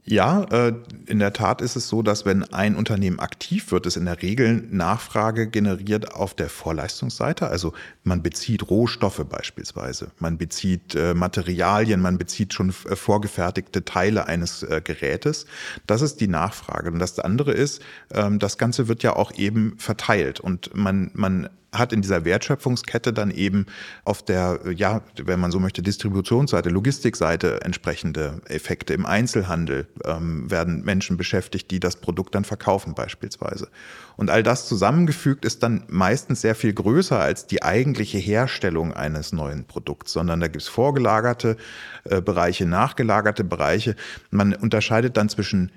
Ja, 0.10 0.44
äh, 0.52 0.74
in 1.06 1.20
der 1.20 1.34
Tat 1.34 1.62
ist 1.62 1.76
es 1.76 1.90
so, 1.90 2.02
dass 2.02 2.26
wenn 2.26 2.46
ein 2.54 2.78
Unternehmen 2.78 3.20
aktiv 3.20 3.74
wird, 3.74 3.86
es 3.86 3.98
in 3.98 4.06
der 4.06 4.22
Regel 4.22 4.66
Nachfrage 4.72 5.50
generiert 5.50 6.14
auf 6.14 6.34
der 6.34 6.48
Vorleistungsseite. 6.50 7.50
Also 7.50 7.74
man 8.06 8.24
bezieht 8.24 8.70
Rohstoffe 8.70 9.26
beispielsweise, 9.28 10.12
man 10.20 10.38
bezieht 10.38 10.96
äh, 10.96 11.14
Materialien, 11.14 12.00
man 12.00 12.18
bezieht 12.18 12.54
schon 12.54 12.70
äh, 12.70 12.96
vorgefertigte 12.96 13.84
Teile 13.84 14.28
eines 14.28 14.66
Gerätes. 14.86 15.46
Das 15.88 16.02
ist 16.02 16.22
die 16.22 16.30
Nachfrage. 16.30 16.90
Und 16.90 17.00
das 17.00 17.20
andere 17.20 17.52
ist, 17.52 17.82
ähm, 18.14 18.40
das 18.40 18.58
Ganze 18.58 18.88
wird 18.88 19.04
ja 19.04 19.14
auch 19.14 19.34
eben 19.34 19.76
verteilt 19.78 20.40
und 20.40 20.74
man, 20.74 21.12
man 21.16 21.50
hat 21.74 21.92
in 21.92 22.02
dieser 22.02 22.24
Wertschöpfungskette 22.24 23.12
dann 23.14 23.30
eben 23.32 23.66
auf 24.06 24.24
der, 24.24 24.60
ja, 24.74 25.02
wenn 25.22 25.40
man 25.40 25.52
so 25.52 25.60
möchte, 25.60 25.82
Distributionsseite, 25.82 26.70
Logistikseite 26.70 27.62
entsprechende 27.62 28.42
Effekte. 28.48 28.94
Im 28.94 29.06
Einzelhandel 29.06 29.88
ähm, 30.06 30.50
werden 30.50 30.84
Menschen 30.84 31.18
beschäftigt, 31.18 31.70
die 31.72 31.80
das 31.80 31.98
Produkt 31.98 32.36
dann 32.36 32.46
verkaufen 32.46 32.96
beispielsweise. 32.96 33.68
Und 34.16 34.30
all 34.30 34.44
das 34.44 34.68
zusammengefügt 34.68 35.46
ist 35.46 35.62
dann 35.62 35.84
meistens 35.90 36.42
sehr 36.42 36.56
viel 36.56 36.74
größer 36.74 37.20
als 37.20 37.48
die 37.48 37.64
eigentliche 37.64 38.18
Herstellung 38.18 38.94
eines 38.94 39.34
neuen 39.34 39.66
Produkts, 39.66 40.14
sondern 40.14 40.40
da 40.40 40.48
gibt 40.48 40.62
es 40.62 40.68
vorgelagerte 40.68 41.58
äh, 42.06 42.22
Bereiche, 42.22 42.66
nachgelagerte 42.66 43.44
Bereiche. 43.44 43.96
Man 44.32 44.54
unterscheidet 44.54 45.18
dann 45.18 45.30
zwischen 45.30 45.72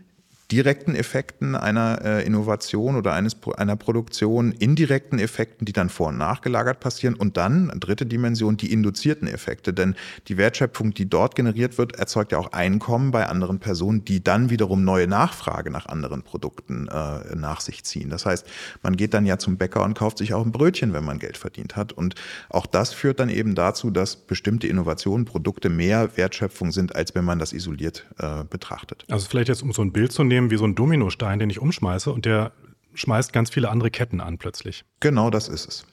direkten 0.51 0.95
Effekten 0.95 1.55
einer 1.55 2.05
äh, 2.05 2.27
Innovation 2.27 2.97
oder 2.97 3.13
eines, 3.13 3.37
einer 3.57 3.77
Produktion, 3.77 4.53
indirekten 4.53 5.19
Effekten, 5.19 5.65
die 5.65 5.73
dann 5.73 5.89
vor- 5.89 6.09
und 6.09 6.19
nachgelagert 6.19 6.81
passieren 6.81 7.15
und 7.15 7.37
dann, 7.37 7.73
dritte 7.79 8.07
Dimension, 8.07 8.57
die 8.57 8.73
induzierten 8.73 9.29
Effekte. 9.29 9.73
Denn 9.73 9.95
die 10.29 10.37
Wertschöpfung, 10.37 10.93
die 10.93 11.09
dort 11.09 11.35
generiert 11.35 11.79
wird, 11.79 11.97
erzeugt 11.97 12.33
ja 12.33 12.39
auch 12.39 12.53
Einkommen 12.53 13.11
bei 13.11 13.27
anderen 13.27 13.61
Personen, 13.61 14.05
die 14.05 14.23
dann 14.23 14.51
wiederum 14.51 14.85
neue 14.85 15.07
Nachfrage 15.07 15.71
nach 15.71 15.87
anderen 15.87 16.23
Produkten 16.23 16.89
äh, 16.89 17.37
nach 17.37 17.61
sich 17.61 17.85
ziehen. 17.85 18.11
Das 18.11 18.27
heißt, 18.27 18.47
man 18.83 18.97
geht 18.97 19.15
dann 19.15 19.27
ja 19.27 19.39
zum 19.39 19.57
Bäcker 19.57 19.85
und 19.85 19.95
kauft 19.95 20.19
sich 20.19 20.35
auch 20.35 20.45
ein 20.45 20.53
Brötchen, 20.53 20.93
wenn 20.93 21.05
man 21.05 21.19
Geld 21.19 21.37
verdient 21.37 21.77
hat. 21.77 21.93
Und 21.93 22.15
auch 22.49 22.67
das 22.67 22.93
führt 22.93 23.21
dann 23.21 23.29
eben 23.29 23.55
dazu, 23.55 23.91
dass 23.91 24.17
bestimmte 24.17 24.67
Innovationen, 24.67 25.25
Produkte 25.27 25.69
mehr 25.69 26.17
Wertschöpfung 26.17 26.73
sind, 26.73 26.97
als 26.97 27.15
wenn 27.15 27.25
man 27.25 27.39
das 27.39 27.53
isoliert 27.53 28.07
äh, 28.19 28.45
betrachtet. 28.45 29.05
Also 29.09 29.29
vielleicht 29.29 29.49
jetzt, 29.49 29.63
um 29.63 29.73
so 29.73 29.83
ein 29.83 29.93
Bild 29.93 30.13
zu 30.13 30.25
nehmen, 30.25 30.40
nehmen 30.41 30.51
wie 30.51 30.57
so 30.57 30.65
ein 30.65 30.75
Dominostein, 30.75 31.39
den 31.39 31.51
ich 31.51 31.61
umschmeiße 31.61 32.13
und 32.13 32.25
der 32.25 32.53
schmeißt 32.95 33.33
ganz 33.33 33.51
viele 33.51 33.69
andere 33.69 33.91
Ketten 33.91 34.21
an 34.21 34.39
plötzlich. 34.39 34.85
Genau 35.01 35.31
das 35.31 35.49
ist 35.49 35.69
es. 35.69 35.87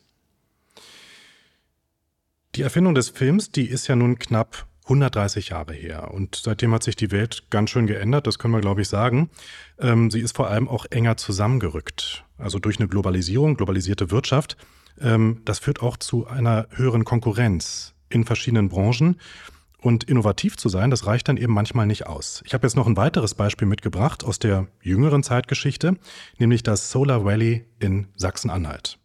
Die 2.56 2.64
Erfindung 2.64 2.96
des 2.96 3.10
Films, 3.10 3.52
die 3.52 3.68
ist 3.68 3.88
ja 3.88 3.96
nun 3.96 4.18
knapp 4.18 4.66
130 4.86 5.50
Jahre 5.50 5.74
her. 5.74 6.12
Und 6.12 6.36
seitdem 6.36 6.74
hat 6.74 6.82
sich 6.82 6.96
die 6.96 7.12
Welt 7.12 7.44
ganz 7.50 7.70
schön 7.70 7.88
geändert, 7.88 8.26
das 8.26 8.40
können 8.40 8.54
wir, 8.54 8.62
glaube 8.62 8.82
ich, 8.82 8.88
sagen. 8.88 9.30
Ähm, 9.80 10.10
sie 10.10 10.22
ist 10.22 10.36
vor 10.36 10.50
allem 10.50 10.68
auch 10.68 10.86
enger 10.90 11.18
zusammengerückt. 11.18 12.24
Also 12.38 12.58
durch 12.58 12.80
eine 12.80 12.88
Globalisierung, 12.88 13.58
globalisierte 13.58 14.12
Wirtschaft. 14.12 14.58
Ähm, 15.00 15.42
das 15.46 15.60
führt 15.60 15.82
auch 15.82 15.98
zu 15.98 16.26
einer 16.26 16.68
höheren 16.72 17.04
Konkurrenz 17.04 17.94
in 18.10 18.24
verschiedenen 18.24 18.70
Branchen. 18.70 19.20
Und 19.88 20.04
innovativ 20.04 20.58
zu 20.58 20.68
sein, 20.68 20.92
das 20.92 21.08
reicht 21.08 21.30
dann 21.30 21.38
eben 21.38 21.54
manchmal 21.54 21.88
nicht 21.88 22.08
aus. 22.08 22.44
Ich 22.46 22.54
habe 22.54 22.68
jetzt 22.68 22.76
noch 22.76 22.88
ein 22.88 22.98
weiteres 22.98 23.36
Beispiel 23.36 23.70
mitgebracht 23.70 24.26
aus 24.26 24.38
der 24.38 24.68
jüngeren 24.82 25.24
Zeitgeschichte, 25.24 25.96
nämlich 26.38 26.62
das 26.62 26.92
Solar 26.92 27.24
Valley 27.24 27.66
in 27.80 28.08
Sachsen-Anhalt. 28.18 29.00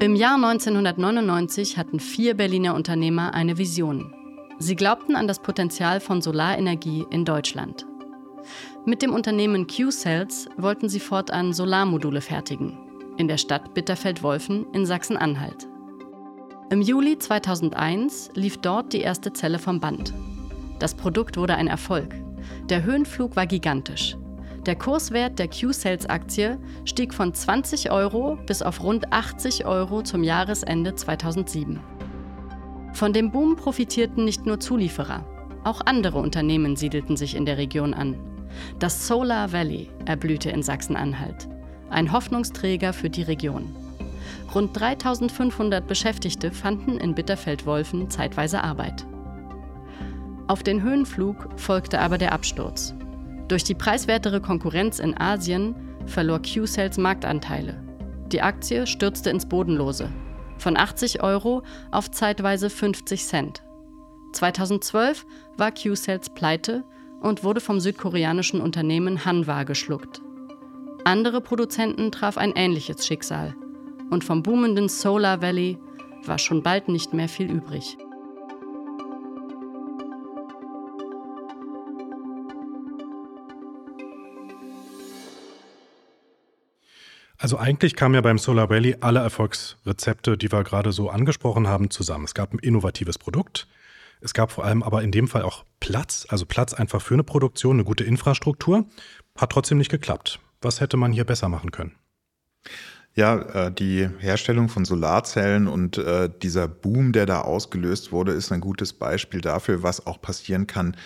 Im 0.00 0.16
Jahr 0.16 0.34
1999 0.34 1.78
hatten 1.78 2.00
vier 2.00 2.36
Berliner 2.36 2.74
Unternehmer 2.74 3.34
eine 3.34 3.56
Vision. 3.56 4.12
Sie 4.58 4.74
glaubten 4.74 5.14
an 5.14 5.28
das 5.28 5.38
Potenzial 5.38 6.00
von 6.00 6.22
Solarenergie 6.22 7.06
in 7.08 7.24
Deutschland. 7.24 7.86
Mit 8.84 9.00
dem 9.00 9.12
Unternehmen 9.12 9.68
Q-Cells 9.68 10.48
wollten 10.56 10.88
sie 10.88 10.98
fortan 10.98 11.52
Solarmodule 11.52 12.20
fertigen. 12.20 12.76
In 13.16 13.28
der 13.28 13.38
Stadt 13.38 13.74
Bitterfeld-Wolfen 13.74 14.66
in 14.72 14.86
Sachsen-Anhalt. 14.86 15.68
Im 16.70 16.80
Juli 16.80 17.18
2001 17.18 18.30
lief 18.34 18.56
dort 18.56 18.94
die 18.94 19.02
erste 19.02 19.34
Zelle 19.34 19.58
vom 19.58 19.80
Band. 19.80 20.14
Das 20.78 20.94
Produkt 20.94 21.36
wurde 21.36 21.56
ein 21.56 21.66
Erfolg. 21.66 22.14
Der 22.70 22.82
Höhenflug 22.84 23.36
war 23.36 23.46
gigantisch. 23.46 24.16
Der 24.64 24.74
Kurswert 24.74 25.38
der 25.38 25.48
Q-Sales-Aktie 25.48 26.58
stieg 26.86 27.12
von 27.12 27.34
20 27.34 27.90
Euro 27.90 28.38
bis 28.46 28.62
auf 28.62 28.82
rund 28.82 29.12
80 29.12 29.66
Euro 29.66 30.02
zum 30.02 30.24
Jahresende 30.24 30.94
2007. 30.94 31.80
Von 32.94 33.12
dem 33.12 33.30
Boom 33.30 33.56
profitierten 33.56 34.24
nicht 34.24 34.46
nur 34.46 34.58
Zulieferer, 34.58 35.26
auch 35.64 35.82
andere 35.84 36.18
Unternehmen 36.18 36.76
siedelten 36.76 37.18
sich 37.18 37.34
in 37.34 37.44
der 37.44 37.58
Region 37.58 37.92
an. 37.92 38.16
Das 38.78 39.06
Solar 39.06 39.52
Valley 39.52 39.90
erblühte 40.06 40.50
in 40.50 40.62
Sachsen-Anhalt, 40.62 41.46
ein 41.90 42.10
Hoffnungsträger 42.10 42.94
für 42.94 43.10
die 43.10 43.22
Region. 43.22 43.83
Rund 44.54 44.78
3500 44.78 45.84
Beschäftigte 45.84 46.52
fanden 46.52 46.98
in 46.98 47.16
Bitterfeld-Wolfen 47.16 48.08
zeitweise 48.08 48.62
Arbeit. 48.62 49.04
Auf 50.46 50.62
den 50.62 50.82
Höhenflug 50.82 51.48
folgte 51.56 51.98
aber 51.98 52.18
der 52.18 52.32
Absturz. 52.32 52.94
Durch 53.48 53.64
die 53.64 53.74
preiswertere 53.74 54.40
Konkurrenz 54.40 55.00
in 55.00 55.18
Asien 55.18 55.74
verlor 56.06 56.40
Q-Cells 56.40 56.98
Marktanteile. 56.98 57.82
Die 58.30 58.42
Aktie 58.42 58.86
stürzte 58.86 59.30
ins 59.30 59.48
Bodenlose. 59.48 60.08
Von 60.58 60.76
80 60.76 61.22
Euro 61.22 61.62
auf 61.90 62.10
zeitweise 62.12 62.70
50 62.70 63.24
Cent. 63.26 63.62
2012 64.34 65.26
war 65.56 65.72
Q-Cells 65.72 66.30
pleite 66.30 66.84
und 67.20 67.42
wurde 67.42 67.60
vom 67.60 67.80
südkoreanischen 67.80 68.60
Unternehmen 68.60 69.24
Hanwha 69.24 69.64
geschluckt. 69.64 70.20
Andere 71.04 71.40
Produzenten 71.40 72.12
traf 72.12 72.38
ein 72.38 72.52
ähnliches 72.54 73.04
Schicksal 73.06 73.54
und 74.14 74.24
vom 74.24 74.42
boomenden 74.42 74.88
Solar 74.88 75.42
Valley 75.42 75.76
war 76.24 76.38
schon 76.38 76.62
bald 76.62 76.88
nicht 76.88 77.12
mehr 77.12 77.28
viel 77.28 77.50
übrig. 77.50 77.98
Also 87.36 87.58
eigentlich 87.58 87.94
kamen 87.94 88.14
ja 88.14 88.22
beim 88.22 88.38
Solar 88.38 88.70
Valley 88.70 88.96
alle 89.00 89.20
Erfolgsrezepte, 89.20 90.38
die 90.38 90.50
wir 90.50 90.64
gerade 90.64 90.92
so 90.92 91.10
angesprochen 91.10 91.66
haben, 91.66 91.90
zusammen. 91.90 92.24
Es 92.24 92.32
gab 92.32 92.54
ein 92.54 92.58
innovatives 92.60 93.18
Produkt, 93.18 93.66
es 94.20 94.32
gab 94.32 94.52
vor 94.52 94.64
allem 94.64 94.82
aber 94.82 95.02
in 95.02 95.10
dem 95.10 95.28
Fall 95.28 95.42
auch 95.42 95.64
Platz, 95.80 96.26
also 96.30 96.46
Platz 96.46 96.72
einfach 96.72 97.02
für 97.02 97.14
eine 97.14 97.24
Produktion, 97.24 97.76
eine 97.76 97.84
gute 97.84 98.04
Infrastruktur. 98.04 98.86
Hat 99.36 99.50
trotzdem 99.50 99.76
nicht 99.76 99.90
geklappt. 99.90 100.38
Was 100.62 100.80
hätte 100.80 100.96
man 100.96 101.12
hier 101.12 101.24
besser 101.24 101.50
machen 101.50 101.72
können? 101.72 101.96
Ja, 103.16 103.66
äh, 103.66 103.72
die 103.72 104.08
Herstellung 104.18 104.68
von 104.68 104.84
Solarzellen 104.84 105.68
und 105.68 105.98
äh, 105.98 106.28
dieser 106.42 106.66
Boom, 106.66 107.12
der 107.12 107.26
da 107.26 107.42
ausgelöst 107.42 108.10
wurde, 108.10 108.32
ist 108.32 108.50
ein 108.50 108.60
gutes 108.60 108.92
Beispiel 108.92 109.40
dafür, 109.40 109.84
was 109.84 110.04
auch 110.08 110.20
passieren 110.20 110.66
kann, 110.66 110.96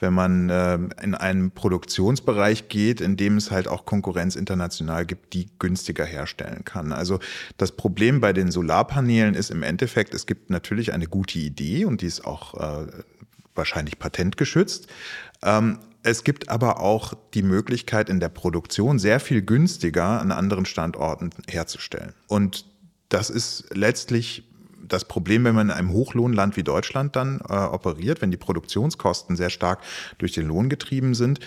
wenn 0.00 0.14
man 0.14 0.48
äh, 0.48 0.78
in 1.02 1.14
einen 1.14 1.50
Produktionsbereich 1.50 2.68
geht, 2.68 3.02
in 3.02 3.18
dem 3.18 3.36
es 3.36 3.50
halt 3.50 3.68
auch 3.68 3.84
Konkurrenz 3.84 4.34
international 4.34 5.04
gibt, 5.04 5.34
die 5.34 5.50
günstiger 5.58 6.06
herstellen 6.06 6.64
kann. 6.64 6.92
Also 6.92 7.18
das 7.58 7.72
Problem 7.72 8.22
bei 8.22 8.32
den 8.32 8.50
Solarpanelen 8.50 9.34
ist 9.34 9.50
im 9.50 9.62
Endeffekt, 9.62 10.14
es 10.14 10.24
gibt 10.24 10.48
natürlich 10.48 10.94
eine 10.94 11.06
gute 11.06 11.38
Idee 11.38 11.84
und 11.84 12.00
die 12.00 12.06
ist 12.06 12.24
auch 12.24 12.54
wahrscheinlich 13.54 13.98
patentgeschützt. 13.98 14.86
Ähm, 15.42 15.80
es 16.08 16.24
gibt 16.24 16.48
aber 16.48 16.80
auch 16.80 17.14
die 17.34 17.42
Möglichkeit, 17.42 18.08
in 18.08 18.20
der 18.20 18.28
Produktion 18.28 18.98
sehr 18.98 19.20
viel 19.20 19.42
günstiger 19.42 20.20
an 20.20 20.32
anderen 20.32 20.66
Standorten 20.66 21.30
herzustellen. 21.48 22.14
Und 22.26 22.64
das 23.08 23.30
ist 23.30 23.66
letztlich 23.72 24.44
das 24.86 25.04
Problem, 25.04 25.44
wenn 25.44 25.54
man 25.54 25.68
in 25.68 25.74
einem 25.74 25.92
Hochlohnland 25.92 26.56
wie 26.56 26.62
Deutschland 26.62 27.14
dann 27.14 27.40
äh, 27.48 27.52
operiert, 27.52 28.22
wenn 28.22 28.30
die 28.30 28.36
Produktionskosten 28.36 29.36
sehr 29.36 29.50
stark 29.50 29.80
durch 30.18 30.32
den 30.32 30.46
Lohn 30.46 30.68
getrieben 30.68 31.14
sind, 31.14 31.40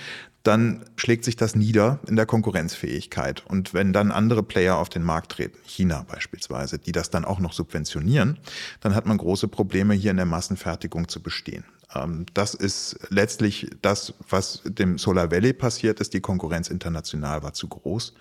dann 0.43 0.83
schlägt 0.95 1.23
sich 1.23 1.35
das 1.35 1.55
nieder 1.55 1.99
in 2.07 2.15
der 2.15 2.25
Konkurrenzfähigkeit. 2.25 3.43
Und 3.47 3.73
wenn 3.73 3.93
dann 3.93 4.11
andere 4.11 4.43
Player 4.43 4.77
auf 4.77 4.89
den 4.89 5.03
Markt 5.03 5.33
treten, 5.33 5.59
China 5.65 6.05
beispielsweise, 6.07 6.79
die 6.79 6.91
das 6.91 7.09
dann 7.09 7.25
auch 7.25 7.39
noch 7.39 7.53
subventionieren, 7.53 8.39
dann 8.79 8.95
hat 8.95 9.05
man 9.05 9.17
große 9.17 9.47
Probleme 9.47 9.93
hier 9.93 10.11
in 10.11 10.17
der 10.17 10.25
Massenfertigung 10.25 11.07
zu 11.07 11.21
bestehen. 11.21 11.63
Ähm, 11.95 12.25
das 12.33 12.53
ist 12.53 12.99
letztlich 13.09 13.69
das, 13.81 14.13
was 14.29 14.61
dem 14.65 14.97
Solar 14.97 15.31
Valley 15.31 15.53
passiert 15.53 15.99
ist. 15.99 16.13
Die 16.13 16.21
Konkurrenz 16.21 16.69
international 16.69 17.43
war 17.43 17.53
zu 17.53 17.67
groß. 17.67 18.13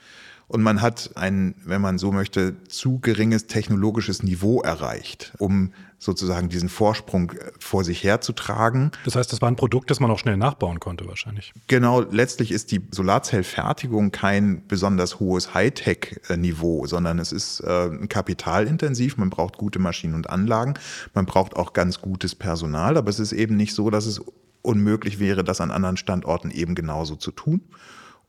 und 0.48 0.62
man 0.62 0.82
hat 0.82 1.10
ein, 1.14 1.54
wenn 1.64 1.80
man 1.80 1.96
so 1.98 2.10
möchte, 2.10 2.56
zu 2.64 2.98
geringes 2.98 3.46
technologisches 3.46 4.24
Niveau 4.24 4.60
erreicht, 4.62 5.32
um 5.38 5.72
sozusagen 6.00 6.48
diesen 6.48 6.70
Vorsprung 6.70 7.30
äh, 7.32 7.52
vor 7.60 7.84
sich 7.84 8.02
herzutragen. 8.02 8.90
Das 9.04 9.14
heißt, 9.14 9.32
das 9.32 9.40
war 9.40 9.48
ein 9.50 9.56
Produkt, 9.56 9.90
das 9.90 10.00
man 10.00 10.10
auch 10.10 10.18
schnell 10.18 10.38
nachbauen 10.38 10.80
konnte 10.80 11.06
wahrscheinlich. 11.06 11.52
Genau, 11.68 12.00
letztlich 12.00 12.50
ist 12.50 12.72
die 12.72 12.80
Solarzellfertigung 12.90 14.10
kein 14.10 14.66
besonders 14.66 15.20
hohes 15.20 15.54
Hightech-Niveau, 15.54 16.86
sondern 16.86 17.18
es 17.18 17.32
ist 17.32 17.60
äh, 17.60 17.90
kapitalintensiv, 18.08 19.18
man 19.18 19.28
braucht 19.28 19.58
gute 19.58 19.78
Maschinen 19.78 20.14
und 20.14 20.30
Anlagen, 20.30 20.74
man 21.14 21.26
braucht 21.26 21.54
auch 21.54 21.74
ganz 21.74 22.00
gutes 22.00 22.34
Personal, 22.34 22.96
aber 22.96 23.10
es 23.10 23.20
ist 23.20 23.32
eben 23.32 23.56
nicht 23.56 23.74
so, 23.74 23.90
dass 23.90 24.06
es 24.06 24.22
unmöglich 24.62 25.20
wäre, 25.20 25.44
das 25.44 25.60
an 25.60 25.70
anderen 25.70 25.98
Standorten 25.98 26.50
eben 26.50 26.74
genauso 26.74 27.16
zu 27.16 27.30
tun. 27.30 27.60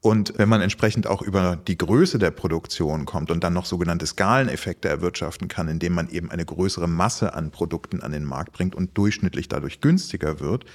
Und 0.03 0.33
wenn 0.37 0.49
man 0.49 0.61
entsprechend 0.61 1.05
auch 1.05 1.21
über 1.21 1.55
die 1.55 1.77
Größe 1.77 2.17
der 2.17 2.31
Produktion 2.31 3.05
kommt 3.05 3.29
und 3.29 3.43
dann 3.43 3.53
noch 3.53 3.65
sogenannte 3.65 4.07
Skaleneffekte 4.07 4.89
erwirtschaften 4.89 5.47
kann, 5.47 5.67
indem 5.67 5.93
man 5.93 6.09
eben 6.09 6.31
eine 6.31 6.43
größere 6.43 6.87
Masse 6.87 7.35
an 7.35 7.51
Produkten 7.51 8.01
an 8.01 8.11
den 8.11 8.25
Markt 8.25 8.51
bringt 8.51 8.73
und 8.73 8.97
durchschnittlich 8.97 9.47
dadurch 9.47 9.79
günstiger 9.79 10.39
wird, 10.39 10.65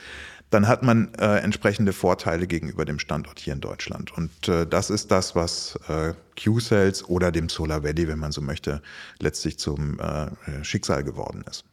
dann 0.50 0.68
hat 0.68 0.85
man 0.85 1.12
äh, 1.14 1.38
entsprechende 1.38 1.92
Vorteile 1.92 2.47
gegenüber 2.47 2.85
dem 2.85 3.00
Standort 3.00 3.40
hier 3.40 3.52
in 3.52 3.61
Deutschland. 3.61 4.16
Und 4.16 4.47
äh, 4.47 4.64
das 4.64 4.90
ist 4.90 5.11
das, 5.11 5.35
was 5.35 5.76
äh, 5.88 6.14
Q-Cells 6.40 7.09
oder 7.09 7.33
dem 7.33 7.49
Solar 7.49 7.83
Valley, 7.83 8.06
wenn 8.06 8.21
man 8.21 8.30
so 8.30 8.40
möchte, 8.40 8.80
letztlich 9.18 9.59
zum 9.59 9.99
äh, 9.99 10.28
Schicksal 10.62 11.02
geworden 11.02 11.45
ist. 11.50 11.64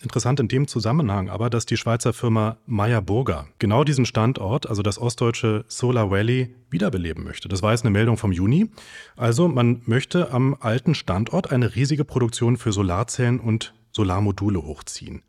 Interessant 0.00 0.38
in 0.38 0.46
dem 0.46 0.68
Zusammenhang 0.68 1.28
aber, 1.28 1.50
dass 1.50 1.66
die 1.66 1.76
Schweizer 1.76 2.12
Firma 2.12 2.56
Meyer 2.66 3.02
Burger 3.02 3.48
genau 3.58 3.82
diesen 3.82 4.06
Standort, 4.06 4.68
also 4.68 4.82
das 4.82 4.98
ostdeutsche 4.98 5.64
Solar 5.66 6.10
Valley, 6.10 6.54
wiederbeleben 6.70 7.24
möchte. 7.24 7.48
Das 7.48 7.62
war 7.62 7.72
jetzt 7.72 7.84
eine 7.84 7.90
Meldung 7.90 8.16
vom 8.16 8.30
Juni. 8.30 8.70
Also 9.16 9.48
man 9.48 9.82
möchte 9.86 10.30
am 10.30 10.56
alten 10.60 10.94
Standort 10.94 11.50
eine 11.50 11.74
riesige 11.74 12.04
Produktion 12.04 12.56
für 12.56 12.72
Solarzellen 12.72 13.40
und 13.40 13.74
Solarmodule 13.90 14.62
hochziehen. 14.62 15.22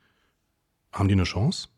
Haben 0.92 1.08
die 1.08 1.16
eine 1.16 1.24
Chance? 1.24 1.70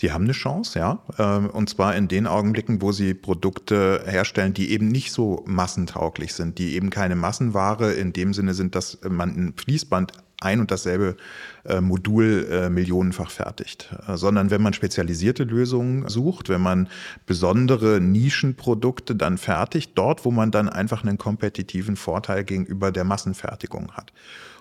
Die 0.00 0.12
haben 0.12 0.24
eine 0.24 0.32
Chance, 0.32 0.78
ja. 0.78 1.02
Ähm, 1.18 1.50
und 1.50 1.68
zwar 1.68 1.94
in 1.96 2.08
den 2.08 2.26
Augenblicken, 2.26 2.80
wo 2.80 2.92
sie 2.92 3.12
Produkte 3.12 4.02
herstellen, 4.06 4.54
die 4.54 4.70
eben 4.70 4.88
nicht 4.88 5.12
so 5.12 5.44
massentauglich 5.46 6.32
sind, 6.32 6.58
die 6.58 6.74
eben 6.74 6.90
keine 6.90 7.16
Massenware 7.16 7.92
in 7.92 8.12
dem 8.12 8.32
Sinne 8.32 8.54
sind, 8.54 8.74
dass 8.74 8.98
man 9.08 9.30
ein 9.30 9.54
Fließband 9.56 10.12
ein 10.40 10.60
und 10.60 10.70
dasselbe 10.70 11.16
äh, 11.64 11.80
Modul 11.80 12.48
äh, 12.50 12.70
millionenfach 12.70 13.30
fertigt, 13.30 13.94
äh, 14.08 14.16
sondern 14.16 14.50
wenn 14.50 14.62
man 14.62 14.72
spezialisierte 14.72 15.44
Lösungen 15.44 16.08
sucht, 16.08 16.48
wenn 16.48 16.62
man 16.62 16.88
besondere 17.26 18.00
Nischenprodukte 18.00 19.14
dann 19.14 19.38
fertigt, 19.38 19.92
dort, 19.94 20.24
wo 20.24 20.30
man 20.30 20.50
dann 20.50 20.68
einfach 20.68 21.04
einen 21.04 21.18
kompetitiven 21.18 21.96
Vorteil 21.96 22.44
gegenüber 22.44 22.90
der 22.90 23.04
Massenfertigung 23.04 23.92
hat. 23.92 24.12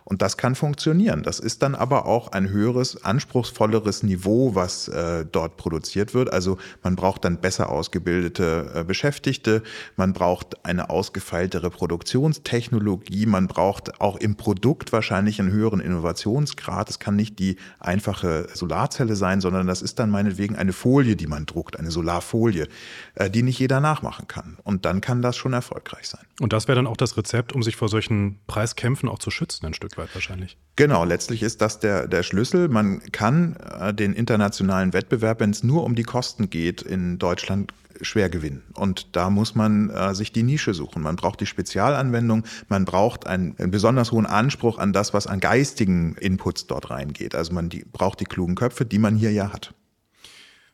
Und 0.09 0.23
das 0.23 0.37
kann 0.37 0.55
funktionieren. 0.55 1.21
Das 1.21 1.39
ist 1.39 1.61
dann 1.61 1.75
aber 1.75 2.07
auch 2.07 2.31
ein 2.31 2.49
höheres, 2.49 3.03
anspruchsvolleres 3.03 4.01
Niveau, 4.01 4.55
was 4.55 4.87
äh, 4.87 5.23
dort 5.31 5.55
produziert 5.55 6.15
wird. 6.15 6.33
Also 6.33 6.57
man 6.81 6.95
braucht 6.95 7.25
dann 7.25 7.39
besser 7.39 7.69
ausgebildete 7.69 8.71
äh, 8.73 8.83
Beschäftigte, 8.83 9.61
man 9.97 10.13
braucht 10.13 10.65
eine 10.65 10.89
ausgefeiltere 10.89 11.69
Produktionstechnologie, 11.69 13.27
man 13.27 13.45
braucht 13.45 14.01
auch 14.01 14.17
im 14.17 14.35
Produkt 14.35 14.91
wahrscheinlich 14.91 15.39
einen 15.39 15.51
höheren 15.51 15.79
Innovationsgrad. 15.79 16.89
Es 16.89 16.97
kann 16.97 17.15
nicht 17.15 17.37
die 17.37 17.57
einfache 17.79 18.47
Solarzelle 18.51 19.15
sein, 19.15 19.41
sondern 19.41 19.67
das 19.67 19.83
ist 19.83 19.99
dann 19.99 20.09
meinetwegen 20.09 20.55
eine 20.55 20.73
Folie, 20.73 21.15
die 21.17 21.27
man 21.27 21.45
druckt, 21.45 21.77
eine 21.77 21.91
Solarfolie, 21.91 22.67
äh, 23.13 23.29
die 23.29 23.43
nicht 23.43 23.59
jeder 23.59 23.79
nachmachen 23.79 24.27
kann. 24.27 24.57
Und 24.63 24.85
dann 24.85 25.01
kann 25.01 25.21
das 25.21 25.37
schon 25.37 25.53
erfolgreich 25.53 26.07
sein. 26.09 26.25
Und 26.41 26.51
das 26.51 26.67
wäre 26.67 26.77
dann 26.77 26.87
auch 26.87 26.97
das 26.97 27.15
Rezept, 27.15 27.53
um 27.53 27.61
sich 27.61 27.75
vor 27.75 27.89
solchen 27.89 28.39
Preiskämpfen 28.47 29.07
auch 29.07 29.19
zu 29.19 29.29
schützen, 29.29 29.67
ein 29.67 29.75
Stück 29.75 29.98
weit 29.99 30.13
wahrscheinlich. 30.13 30.57
Genau, 30.75 31.03
letztlich 31.03 31.43
ist 31.43 31.61
das 31.61 31.79
der, 31.79 32.07
der 32.07 32.23
Schlüssel. 32.23 32.67
Man 32.69 33.01
kann 33.11 33.55
äh, 33.57 33.93
den 33.93 34.13
internationalen 34.13 34.93
Wettbewerb, 34.93 35.39
wenn 35.39 35.51
es 35.51 35.63
nur 35.63 35.83
um 35.83 35.93
die 35.93 36.03
Kosten 36.03 36.49
geht, 36.49 36.81
in 36.81 37.19
Deutschland 37.19 37.73
schwer 38.01 38.29
gewinnen. 38.29 38.63
Und 38.73 39.15
da 39.15 39.29
muss 39.29 39.55
man 39.55 39.89
äh, 39.89 40.15
sich 40.15 40.31
die 40.31 40.43
Nische 40.43 40.73
suchen. 40.73 41.01
Man 41.01 41.15
braucht 41.15 41.41
die 41.41 41.45
Spezialanwendung, 41.45 42.45
man 42.67 42.85
braucht 42.85 43.27
einen, 43.27 43.57
einen, 43.57 43.71
besonders 43.71 44.11
hohen 44.11 44.25
Anspruch 44.25 44.77
an 44.77 44.93
das, 44.93 45.13
was 45.13 45.27
an 45.27 45.39
geistigen 45.39 46.15
Inputs 46.15 46.67
dort 46.67 46.89
reingeht. 46.89 47.35
Also 47.35 47.53
man 47.53 47.69
die, 47.69 47.85
braucht 47.85 48.19
die 48.19 48.25
klugen 48.25 48.55
Köpfe, 48.55 48.85
die 48.85 48.99
man 48.99 49.15
hier 49.15 49.31
ja 49.31 49.51
hat. 49.51 49.73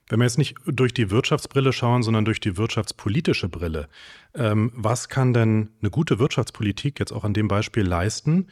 Wenn 0.07 0.19
wir 0.19 0.25
jetzt 0.25 0.37
nicht 0.37 0.55
durch 0.67 0.93
die 0.93 1.09
Wirtschaftsbrille 1.09 1.73
schauen, 1.73 2.03
sondern 2.03 2.25
durch 2.25 2.39
die 2.39 2.57
wirtschaftspolitische 2.57 3.49
Brille, 3.49 3.87
ähm, 4.35 4.71
was 4.75 5.09
kann 5.09 5.33
denn 5.33 5.69
eine 5.81 5.89
gute 5.89 6.19
Wirtschaftspolitik 6.19 6.99
jetzt 6.99 7.11
auch 7.11 7.23
an 7.23 7.33
dem 7.33 7.47
Beispiel 7.47 7.83
leisten, 7.83 8.47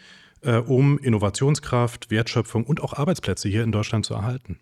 um 0.51 0.97
Innovationskraft, 0.97 2.11
Wertschöpfung 2.11 2.65
und 2.65 2.81
auch 2.81 2.93
Arbeitsplätze 2.93 3.49
hier 3.49 3.63
in 3.63 3.71
Deutschland 3.71 4.05
zu 4.05 4.13
erhalten? 4.13 4.59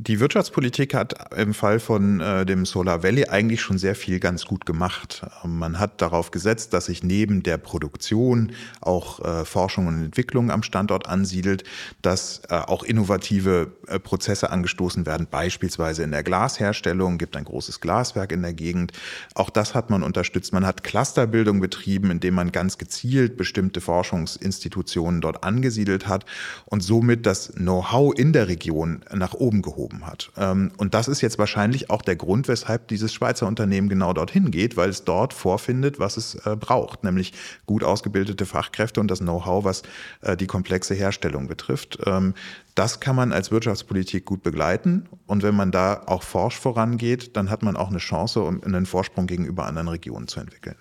Die 0.00 0.20
Wirtschaftspolitik 0.20 0.94
hat 0.94 1.34
im 1.36 1.52
Fall 1.54 1.80
von 1.80 2.20
äh, 2.20 2.46
dem 2.46 2.64
Solar 2.66 3.02
Valley 3.02 3.24
eigentlich 3.24 3.60
schon 3.60 3.78
sehr 3.78 3.96
viel 3.96 4.20
ganz 4.20 4.44
gut 4.44 4.64
gemacht. 4.64 5.26
Ähm, 5.42 5.58
man 5.58 5.80
hat 5.80 6.00
darauf 6.00 6.30
gesetzt, 6.30 6.72
dass 6.72 6.86
sich 6.86 7.02
neben 7.02 7.42
der 7.42 7.58
Produktion 7.58 8.52
auch 8.80 9.18
äh, 9.24 9.44
Forschung 9.44 9.88
und 9.88 10.04
Entwicklung 10.04 10.52
am 10.52 10.62
Standort 10.62 11.08
ansiedelt, 11.08 11.64
dass 12.00 12.42
äh, 12.48 12.54
auch 12.54 12.84
innovative 12.84 13.72
äh, 13.88 13.98
Prozesse 13.98 14.52
angestoßen 14.52 15.04
werden, 15.04 15.26
beispielsweise 15.28 16.04
in 16.04 16.12
der 16.12 16.22
Glasherstellung, 16.22 17.18
gibt 17.18 17.36
ein 17.36 17.42
großes 17.42 17.80
Glaswerk 17.80 18.30
in 18.30 18.42
der 18.42 18.54
Gegend. 18.54 18.92
Auch 19.34 19.50
das 19.50 19.74
hat 19.74 19.90
man 19.90 20.04
unterstützt. 20.04 20.52
Man 20.52 20.64
hat 20.64 20.84
Clusterbildung 20.84 21.58
betrieben, 21.58 22.12
indem 22.12 22.34
man 22.34 22.52
ganz 22.52 22.78
gezielt 22.78 23.36
bestimmte 23.36 23.80
Forschungsinstitutionen 23.80 25.20
dort 25.20 25.42
angesiedelt 25.42 26.06
hat 26.06 26.24
und 26.66 26.84
somit 26.84 27.26
das 27.26 27.52
Know-how 27.54 28.14
in 28.16 28.32
der 28.32 28.46
Region 28.46 29.04
nach 29.12 29.34
oben 29.34 29.60
gehoben 29.60 29.87
aufgehoben 29.88 30.06
hat. 30.06 30.30
Ähm, 30.36 30.72
und 30.76 30.94
das 30.94 31.08
ist 31.08 31.20
jetzt 31.20 31.38
wahrscheinlich 31.38 31.90
auch 31.90 32.02
der 32.02 32.16
Grund, 32.16 32.48
weshalb 32.48 32.88
dieses 32.88 33.12
Schweizer 33.12 33.46
Unternehmen 33.46 33.88
genau 33.88 34.12
dorthin 34.12 34.50
geht, 34.50 34.76
weil 34.76 34.90
es 34.90 35.04
dort 35.04 35.32
vorfindet, 35.32 35.98
was 35.98 36.16
es 36.16 36.34
äh, 36.46 36.56
braucht, 36.56 37.04
nämlich 37.04 37.32
gut 37.66 37.84
ausgebildete 37.84 38.46
Fachkräfte 38.46 39.00
und 39.00 39.10
das 39.10 39.20
Know-how, 39.20 39.64
was 39.64 39.82
äh, 40.22 40.36
die 40.36 40.46
komplexe 40.46 40.94
Herstellung 40.94 41.48
betrifft. 41.48 41.98
Ähm, 42.06 42.34
das 42.74 43.00
kann 43.00 43.16
man 43.16 43.32
als 43.32 43.50
Wirtschaftspolitik 43.50 44.24
gut 44.24 44.42
begleiten. 44.42 45.08
Und 45.26 45.42
wenn 45.42 45.56
man 45.56 45.72
da 45.72 46.02
auch 46.06 46.22
forsch 46.22 46.58
vorangeht, 46.58 47.36
dann 47.36 47.50
hat 47.50 47.62
man 47.62 47.76
auch 47.76 47.88
eine 47.88 47.98
Chance, 47.98 48.40
um 48.40 48.62
einen 48.62 48.86
Vorsprung 48.86 49.26
gegenüber 49.26 49.66
anderen 49.66 49.88
Regionen 49.88 50.28
zu 50.28 50.40
entwickeln. 50.40 50.76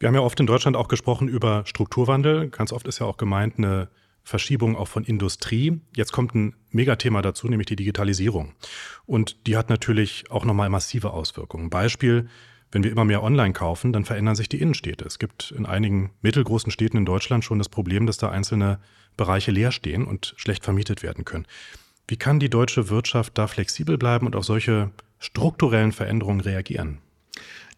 Wir 0.00 0.08
haben 0.08 0.16
ja 0.16 0.22
oft 0.22 0.40
in 0.40 0.46
Deutschland 0.46 0.76
auch 0.76 0.88
gesprochen 0.88 1.28
über 1.28 1.62
Strukturwandel. 1.64 2.48
Ganz 2.48 2.72
oft 2.72 2.88
ist 2.88 2.98
ja 2.98 3.06
auch 3.06 3.18
gemeint 3.18 3.58
eine 3.58 3.88
Verschiebung 4.24 4.76
auch 4.76 4.88
von 4.88 5.04
Industrie. 5.04 5.80
Jetzt 5.96 6.12
kommt 6.12 6.34
ein 6.34 6.54
Megathema 6.70 7.22
dazu, 7.22 7.48
nämlich 7.48 7.66
die 7.66 7.76
Digitalisierung. 7.76 8.52
Und 9.04 9.46
die 9.46 9.56
hat 9.56 9.68
natürlich 9.68 10.30
auch 10.30 10.44
nochmal 10.44 10.68
massive 10.68 11.12
Auswirkungen. 11.12 11.70
Beispiel, 11.70 12.28
wenn 12.70 12.82
wir 12.82 12.90
immer 12.90 13.04
mehr 13.04 13.22
online 13.22 13.52
kaufen, 13.52 13.92
dann 13.92 14.06
verändern 14.06 14.34
sich 14.34 14.48
die 14.48 14.60
Innenstädte. 14.60 15.04
Es 15.04 15.18
gibt 15.18 15.52
in 15.56 15.66
einigen 15.66 16.10
mittelgroßen 16.22 16.72
Städten 16.72 16.96
in 16.96 17.04
Deutschland 17.04 17.44
schon 17.44 17.58
das 17.58 17.68
Problem, 17.68 18.06
dass 18.06 18.16
da 18.16 18.30
einzelne 18.30 18.80
Bereiche 19.16 19.50
leer 19.50 19.72
stehen 19.72 20.06
und 20.06 20.32
schlecht 20.36 20.64
vermietet 20.64 21.02
werden 21.02 21.26
können. 21.26 21.46
Wie 22.08 22.16
kann 22.16 22.40
die 22.40 22.48
deutsche 22.48 22.88
Wirtschaft 22.88 23.36
da 23.36 23.46
flexibel 23.46 23.98
bleiben 23.98 24.26
und 24.26 24.34
auf 24.36 24.44
solche 24.44 24.90
strukturellen 25.18 25.92
Veränderungen 25.92 26.40
reagieren? 26.40 27.01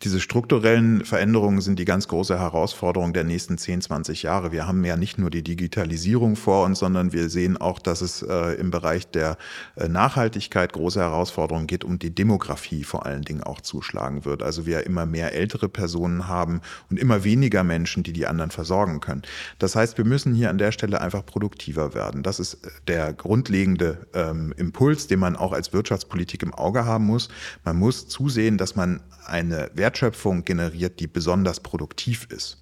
Diese 0.05 0.21
strukturellen 0.21 1.03
Veränderungen 1.03 1.63
sind 1.63 1.79
die 1.79 1.87
ganz 1.87 2.09
große 2.09 2.39
Herausforderung 2.39 3.15
der 3.15 3.25
nächsten 3.25 3.57
10, 3.57 3.81
20 3.81 4.23
Jahre. 4.23 4.53
Wir 4.53 4.67
haben 4.67 4.85
ja 4.85 4.99
nicht 4.99 5.17
nur 5.17 5.31
die 5.31 5.43
Digitalisierung 5.43 6.37
vor 6.37 6.67
uns, 6.67 6.81
sondern 6.81 7.15
wir 7.15 7.31
sehen 7.31 7.57
auch, 7.57 7.79
dass 7.79 8.03
es 8.03 8.21
äh, 8.21 8.53
im 8.61 8.71
Bereich 8.71 9.11
der 9.11 9.39
äh, 9.77 9.89
Nachhaltigkeit 9.89 10.75
große 10.75 11.01
Herausforderungen 11.01 11.67
geht, 11.67 11.85
um 11.85 11.99
die 11.99 12.15
Demografie 12.15 12.85
vor 12.85 13.07
allen 13.07 13.23
Dingen 13.23 13.43
auch 13.43 13.63
zuschlagen 13.63 14.27
wird. 14.27 14.43
Also 14.43 14.67
wir 14.67 14.85
immer 14.85 15.07
mehr 15.07 15.33
ältere 15.33 15.71
Personen 15.71 16.29
haben 16.29 16.61
und 16.91 16.99
immer 16.99 17.25
weniger 17.25 17.65
Menschen, 17.65 18.03
die 18.03 18.13
die 18.13 18.27
anderen 18.27 18.51
versorgen 18.51 19.01
können. 19.01 19.23
Das 19.59 19.75
heißt, 19.75 19.97
wir 19.97 20.05
müssen 20.05 20.35
hier 20.35 20.51
an 20.51 20.59
der 20.59 20.73
Stelle 20.73 21.01
einfach 21.01 21.25
produktiver 21.25 21.95
werden. 21.95 22.23
Das 22.23 22.41
ist 22.41 22.59
der 22.89 23.15
grundlegende 23.15 24.07
ähm, 24.13 24.53
Impuls, 24.59 25.07
den 25.07 25.21
man 25.21 25.35
auch 25.35 25.53
als 25.53 25.73
Wirtschaftspolitik 25.73 26.43
im 26.43 26.53
Auge 26.53 26.85
haben 26.85 27.07
muss. 27.07 27.31
Man 27.65 27.79
muss 27.79 28.07
zusehen, 28.07 28.59
dass 28.59 28.77
man 28.77 29.01
eine 29.27 29.71
Wertschöpfung 29.95 30.45
generiert, 30.45 30.99
die 30.99 31.07
besonders 31.07 31.61
produktiv 31.61 32.27
ist. 32.31 32.61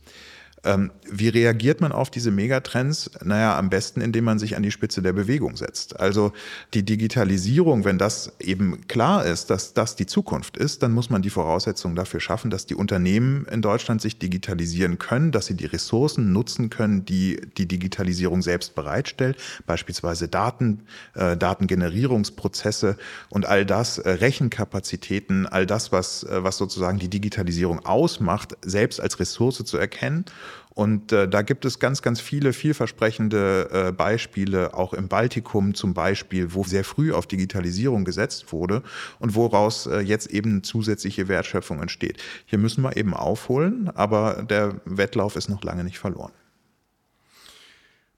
Ähm, 0.65 0.93
wie 1.11 1.29
reagiert 1.29 1.81
man 1.81 1.91
auf 1.91 2.09
diese 2.11 2.31
Megatrends? 2.31 3.11
Naja, 3.25 3.59
am 3.59 3.69
besten, 3.69 4.01
indem 4.01 4.25
man 4.25 4.39
sich 4.39 4.57
an 4.57 4.63
die 4.63 4.71
Spitze 4.71 5.03
der 5.03 5.13
Bewegung 5.13 5.57
setzt. 5.57 5.99
Also 5.99 6.33
die 6.73 6.85
Digitalisierung, 6.85 7.85
wenn 7.85 7.99
das 7.99 8.33
eben 8.39 8.87
klar 8.87 9.27
ist, 9.27 9.51
dass 9.51 9.75
das 9.75 9.97
die 9.97 10.07
Zukunft 10.07 10.57
ist, 10.57 10.83
dann 10.83 10.93
muss 10.93 11.11
man 11.11 11.21
die 11.21 11.31
Voraussetzungen 11.31 11.97
dafür 11.97 12.21
schaffen, 12.21 12.51
dass 12.51 12.67
die 12.67 12.77
Unternehmen 12.77 13.45
in 13.47 13.61
Deutschland 13.61 14.01
sich 14.01 14.19
digitalisieren 14.19 14.99
können, 14.99 15.33
dass 15.33 15.47
sie 15.47 15.57
die 15.57 15.67
Ressourcen 15.67 16.33
nutzen 16.33 16.71
können, 16.71 17.05
die 17.05 17.41
die 17.59 17.67
Digitalisierung 17.67 18.41
selbst 18.41 18.77
bereitstellt, 18.77 19.39
beispielsweise 19.67 20.29
Daten, 20.29 20.83
äh, 21.15 21.37
Datengenerierungsprozesse 21.37 22.97
und 23.31 23.47
all 23.47 23.67
das, 23.67 23.99
äh, 23.99 24.11
Rechenkapazitäten, 24.11 25.47
all 25.47 25.67
das, 25.67 25.91
was, 25.91 26.23
äh, 26.23 26.45
was 26.45 26.57
sozusagen 26.57 27.01
die 27.01 27.11
Digitalisierung 27.11 27.85
ausmacht, 27.85 28.57
selbst 28.63 29.01
als 29.01 29.19
Ressource 29.19 29.63
zu 29.65 29.77
erkennen 29.77 30.25
und 30.75 31.13
äh, 31.13 31.29
da 31.29 31.43
gibt 31.43 31.65
es 31.65 31.79
ganz, 31.79 32.03
ganz 32.03 32.21
viele 32.21 32.53
vielversprechende 32.53 33.69
äh, 33.89 33.93
Beispiele, 33.93 34.75
auch 34.75 34.95
im 34.95 35.09
Baltikum 35.09 35.75
zum 35.75 35.93
Beispiel, 35.95 36.55
wo 36.55 36.65
sehr 36.65 36.85
früh 36.85 37.13
auf 37.13 37.27
Digitalisierung 37.27 38.05
gesetzt 38.05 38.53
wurde 38.53 38.83
und 39.19 39.35
woraus 39.35 39.87
äh, 39.87 40.01
jetzt 40.01 40.31
eben 40.31 40.63
zusätzliche 40.63 41.29
Wertschöpfung 41.29 41.81
entsteht. 41.81 42.23
Hier 42.47 42.59
müssen 42.59 42.83
wir 42.83 42.97
eben 42.97 43.15
aufholen, 43.15 43.91
aber 43.95 44.45
der 44.49 44.81
Wettlauf 44.85 45.37
ist 45.37 45.49
noch 45.49 45.63
lange 45.63 45.85
nicht 45.85 45.99
verloren. 45.99 46.33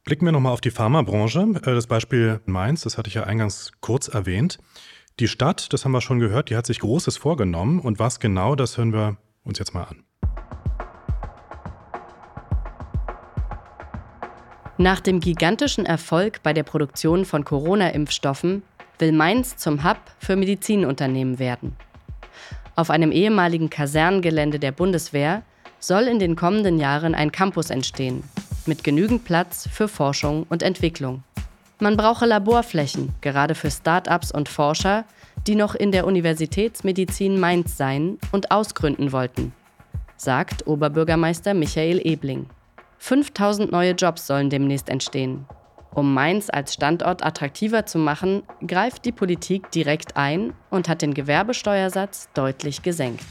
Blicken 0.04 0.26
wir 0.26 0.32
nochmal 0.32 0.52
auf 0.52 0.60
die 0.60 0.70
Pharmabranche. 0.70 1.40
Äh, 1.40 1.74
das 1.74 1.86
Beispiel 1.88 2.40
Mainz, 2.46 2.82
das 2.82 2.98
hatte 2.98 3.08
ich 3.08 3.14
ja 3.14 3.24
eingangs 3.24 3.72
kurz 3.80 4.08
erwähnt. 4.08 4.58
Die 5.18 5.28
Stadt, 5.28 5.72
das 5.72 5.84
haben 5.84 5.92
wir 5.92 6.00
schon 6.00 6.18
gehört, 6.18 6.50
die 6.50 6.56
hat 6.56 6.66
sich 6.66 6.80
Großes 6.80 7.16
vorgenommen. 7.16 7.80
Und 7.80 7.98
was 7.98 8.20
genau, 8.20 8.54
das 8.54 8.76
hören 8.78 8.92
wir 8.92 9.16
uns 9.44 9.58
jetzt 9.58 9.74
mal 9.74 9.84
an. 9.84 10.04
Nach 14.76 14.98
dem 14.98 15.20
gigantischen 15.20 15.86
Erfolg 15.86 16.42
bei 16.42 16.52
der 16.52 16.64
Produktion 16.64 17.24
von 17.24 17.44
Corona-Impfstoffen 17.44 18.64
will 18.98 19.12
Mainz 19.12 19.56
zum 19.56 19.84
Hub 19.84 19.98
für 20.18 20.34
Medizinunternehmen 20.34 21.38
werden. 21.38 21.76
Auf 22.74 22.90
einem 22.90 23.12
ehemaligen 23.12 23.70
Kasernengelände 23.70 24.58
der 24.58 24.72
Bundeswehr 24.72 25.42
soll 25.78 26.04
in 26.04 26.18
den 26.18 26.34
kommenden 26.34 26.78
Jahren 26.80 27.14
ein 27.14 27.30
Campus 27.30 27.70
entstehen, 27.70 28.24
mit 28.66 28.82
genügend 28.82 29.24
Platz 29.24 29.68
für 29.70 29.86
Forschung 29.86 30.44
und 30.48 30.62
Entwicklung. 30.64 31.22
Man 31.78 31.96
brauche 31.96 32.26
Laborflächen, 32.26 33.14
gerade 33.20 33.54
für 33.54 33.70
Start-ups 33.70 34.32
und 34.32 34.48
Forscher, 34.48 35.04
die 35.46 35.54
noch 35.54 35.76
in 35.76 35.92
der 35.92 36.04
Universitätsmedizin 36.04 37.38
Mainz 37.38 37.76
seien 37.76 38.18
und 38.32 38.50
ausgründen 38.50 39.12
wollten, 39.12 39.52
sagt 40.16 40.66
Oberbürgermeister 40.66 41.54
Michael 41.54 42.00
Ebling. 42.04 42.46
5000 43.04 43.70
neue 43.70 43.90
Jobs 43.90 44.26
sollen 44.26 44.48
demnächst 44.48 44.88
entstehen. 44.88 45.44
Um 45.92 46.14
Mainz 46.14 46.48
als 46.48 46.72
Standort 46.72 47.22
attraktiver 47.22 47.84
zu 47.84 47.98
machen, 47.98 48.44
greift 48.66 49.04
die 49.04 49.12
Politik 49.12 49.70
direkt 49.72 50.16
ein 50.16 50.54
und 50.70 50.88
hat 50.88 51.02
den 51.02 51.12
Gewerbesteuersatz 51.12 52.30
deutlich 52.32 52.80
gesenkt. 52.80 53.26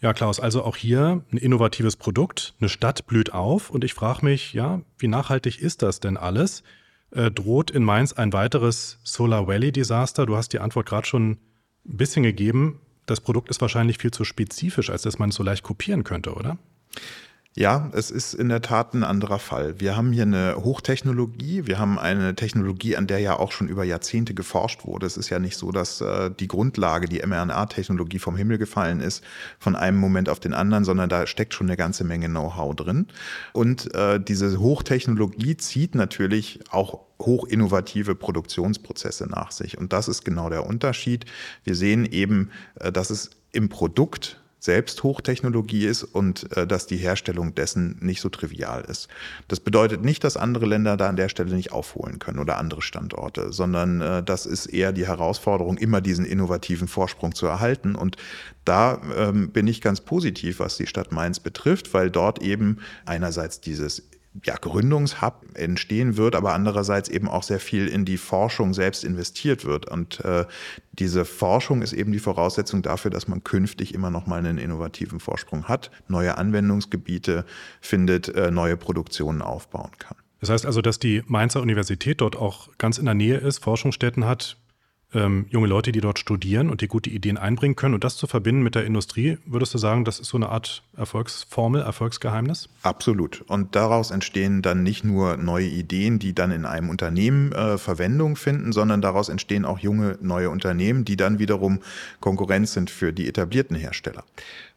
Ja, 0.00 0.12
Klaus, 0.12 0.40
also 0.40 0.64
auch 0.64 0.74
hier 0.74 1.22
ein 1.30 1.36
innovatives 1.36 1.94
Produkt, 1.94 2.54
eine 2.58 2.68
Stadt 2.68 3.06
blüht 3.06 3.32
auf 3.32 3.70
und 3.70 3.84
ich 3.84 3.94
frage 3.94 4.24
mich, 4.24 4.54
ja, 4.54 4.80
wie 4.98 5.06
nachhaltig 5.06 5.60
ist 5.60 5.82
das 5.82 6.00
denn 6.00 6.16
alles? 6.16 6.64
Äh, 7.12 7.30
droht 7.30 7.70
in 7.70 7.84
Mainz 7.84 8.12
ein 8.12 8.32
weiteres 8.32 8.98
Solar 9.04 9.46
Valley-Desaster? 9.46 10.26
Du 10.26 10.36
hast 10.36 10.52
die 10.52 10.58
Antwort 10.58 10.86
gerade 10.86 11.06
schon 11.06 11.30
ein 11.30 11.96
bisschen 11.96 12.24
gegeben 12.24 12.80
das 13.10 13.20
Produkt 13.20 13.50
ist 13.50 13.60
wahrscheinlich 13.60 13.98
viel 13.98 14.10
zu 14.12 14.24
spezifisch, 14.24 14.88
als 14.90 15.02
dass 15.02 15.18
man 15.18 15.30
es 15.30 15.34
so 15.34 15.42
leicht 15.42 15.62
kopieren 15.64 16.04
könnte, 16.04 16.34
oder? 16.34 16.58
Ja, 17.56 17.90
es 17.94 18.12
ist 18.12 18.32
in 18.32 18.48
der 18.48 18.62
Tat 18.62 18.94
ein 18.94 19.02
anderer 19.02 19.40
Fall. 19.40 19.80
Wir 19.80 19.96
haben 19.96 20.12
hier 20.12 20.22
eine 20.22 20.54
Hochtechnologie. 20.54 21.66
Wir 21.66 21.80
haben 21.80 21.98
eine 21.98 22.36
Technologie, 22.36 22.96
an 22.96 23.08
der 23.08 23.18
ja 23.18 23.40
auch 23.40 23.50
schon 23.50 23.66
über 23.66 23.82
Jahrzehnte 23.82 24.34
geforscht 24.34 24.86
wurde. 24.86 25.06
Es 25.06 25.16
ist 25.16 25.30
ja 25.30 25.40
nicht 25.40 25.56
so, 25.56 25.72
dass 25.72 26.00
äh, 26.00 26.30
die 26.30 26.46
Grundlage, 26.46 27.08
die 27.08 27.18
mRNA-Technologie 27.26 28.20
vom 28.20 28.36
Himmel 28.36 28.58
gefallen 28.58 29.00
ist, 29.00 29.24
von 29.58 29.74
einem 29.74 29.98
Moment 29.98 30.28
auf 30.28 30.38
den 30.38 30.54
anderen, 30.54 30.84
sondern 30.84 31.08
da 31.08 31.26
steckt 31.26 31.52
schon 31.52 31.66
eine 31.66 31.76
ganze 31.76 32.04
Menge 32.04 32.28
Know-how 32.28 32.76
drin. 32.76 33.08
Und 33.52 33.92
äh, 33.96 34.20
diese 34.20 34.60
Hochtechnologie 34.60 35.56
zieht 35.56 35.96
natürlich 35.96 36.60
auch 36.70 37.00
hochinnovative 37.20 38.14
Produktionsprozesse 38.14 39.26
nach 39.26 39.50
sich. 39.50 39.76
Und 39.76 39.92
das 39.92 40.06
ist 40.06 40.24
genau 40.24 40.50
der 40.50 40.66
Unterschied. 40.66 41.24
Wir 41.64 41.74
sehen 41.74 42.04
eben, 42.06 42.52
äh, 42.76 42.92
dass 42.92 43.10
es 43.10 43.30
im 43.50 43.68
Produkt 43.68 44.39
selbst 44.60 45.02
Hochtechnologie 45.02 45.86
ist 45.86 46.04
und 46.04 46.54
äh, 46.56 46.66
dass 46.66 46.86
die 46.86 46.98
Herstellung 46.98 47.54
dessen 47.54 47.96
nicht 48.00 48.20
so 48.20 48.28
trivial 48.28 48.84
ist. 48.84 49.08
Das 49.48 49.58
bedeutet 49.58 50.04
nicht, 50.04 50.22
dass 50.22 50.36
andere 50.36 50.66
Länder 50.66 50.96
da 50.96 51.08
an 51.08 51.16
der 51.16 51.30
Stelle 51.30 51.54
nicht 51.54 51.72
aufholen 51.72 52.18
können 52.18 52.38
oder 52.38 52.58
andere 52.58 52.82
Standorte, 52.82 53.52
sondern 53.52 54.00
äh, 54.02 54.22
das 54.22 54.46
ist 54.46 54.66
eher 54.66 54.92
die 54.92 55.06
Herausforderung, 55.06 55.78
immer 55.78 56.02
diesen 56.02 56.26
innovativen 56.26 56.88
Vorsprung 56.88 57.34
zu 57.34 57.46
erhalten. 57.46 57.94
Und 57.94 58.16
da 58.66 59.00
ähm, 59.16 59.50
bin 59.50 59.66
ich 59.66 59.80
ganz 59.80 60.02
positiv, 60.02 60.60
was 60.60 60.76
die 60.76 60.86
Stadt 60.86 61.10
Mainz 61.10 61.40
betrifft, 61.40 61.94
weil 61.94 62.10
dort 62.10 62.42
eben 62.42 62.78
einerseits 63.06 63.60
dieses 63.62 64.02
ja, 64.44 64.54
Gründungshub 64.54 65.44
entstehen 65.54 66.16
wird, 66.16 66.36
aber 66.36 66.54
andererseits 66.54 67.08
eben 67.08 67.28
auch 67.28 67.42
sehr 67.42 67.58
viel 67.58 67.88
in 67.88 68.04
die 68.04 68.16
Forschung 68.16 68.74
selbst 68.74 69.02
investiert 69.02 69.64
wird. 69.64 69.90
Und 69.90 70.24
äh, 70.24 70.46
diese 70.92 71.24
Forschung 71.24 71.82
ist 71.82 71.92
eben 71.92 72.12
die 72.12 72.20
Voraussetzung 72.20 72.82
dafür, 72.82 73.10
dass 73.10 73.26
man 73.26 73.42
künftig 73.42 73.92
immer 73.92 74.10
noch 74.10 74.26
mal 74.26 74.38
einen 74.38 74.58
innovativen 74.58 75.18
Vorsprung 75.18 75.64
hat, 75.64 75.90
neue 76.06 76.38
Anwendungsgebiete 76.38 77.44
findet, 77.80 78.28
äh, 78.28 78.50
neue 78.50 78.76
Produktionen 78.76 79.42
aufbauen 79.42 79.90
kann. 79.98 80.16
Das 80.40 80.48
heißt 80.48 80.64
also, 80.64 80.80
dass 80.80 80.98
die 80.98 81.22
Mainzer 81.26 81.60
Universität 81.60 82.20
dort 82.20 82.36
auch 82.36 82.68
ganz 82.78 82.98
in 82.98 83.04
der 83.04 83.14
Nähe 83.14 83.36
ist, 83.36 83.62
Forschungsstätten 83.62 84.24
hat, 84.24 84.56
ähm, 85.14 85.46
junge 85.50 85.66
Leute, 85.66 85.92
die 85.92 86.00
dort 86.00 86.18
studieren 86.18 86.70
und 86.70 86.80
die 86.80 86.88
gute 86.88 87.10
Ideen 87.10 87.38
einbringen 87.38 87.76
können. 87.76 87.94
Und 87.94 88.04
das 88.04 88.16
zu 88.16 88.26
verbinden 88.26 88.62
mit 88.62 88.74
der 88.74 88.84
Industrie, 88.84 89.38
würdest 89.44 89.74
du 89.74 89.78
sagen, 89.78 90.04
das 90.04 90.20
ist 90.20 90.28
so 90.28 90.36
eine 90.36 90.48
Art 90.48 90.82
Erfolgsformel, 90.96 91.82
Erfolgsgeheimnis? 91.82 92.68
Absolut. 92.82 93.42
Und 93.48 93.74
daraus 93.74 94.10
entstehen 94.10 94.62
dann 94.62 94.82
nicht 94.82 95.04
nur 95.04 95.36
neue 95.36 95.66
Ideen, 95.66 96.18
die 96.18 96.34
dann 96.34 96.50
in 96.50 96.64
einem 96.64 96.90
Unternehmen 96.90 97.52
äh, 97.52 97.78
Verwendung 97.78 98.36
finden, 98.36 98.72
sondern 98.72 99.00
daraus 99.00 99.28
entstehen 99.28 99.64
auch 99.64 99.78
junge 99.78 100.18
neue 100.20 100.50
Unternehmen, 100.50 101.04
die 101.04 101.16
dann 101.16 101.38
wiederum 101.38 101.80
Konkurrenz 102.20 102.72
sind 102.72 102.90
für 102.90 103.12
die 103.12 103.28
etablierten 103.28 103.76
Hersteller. 103.76 104.24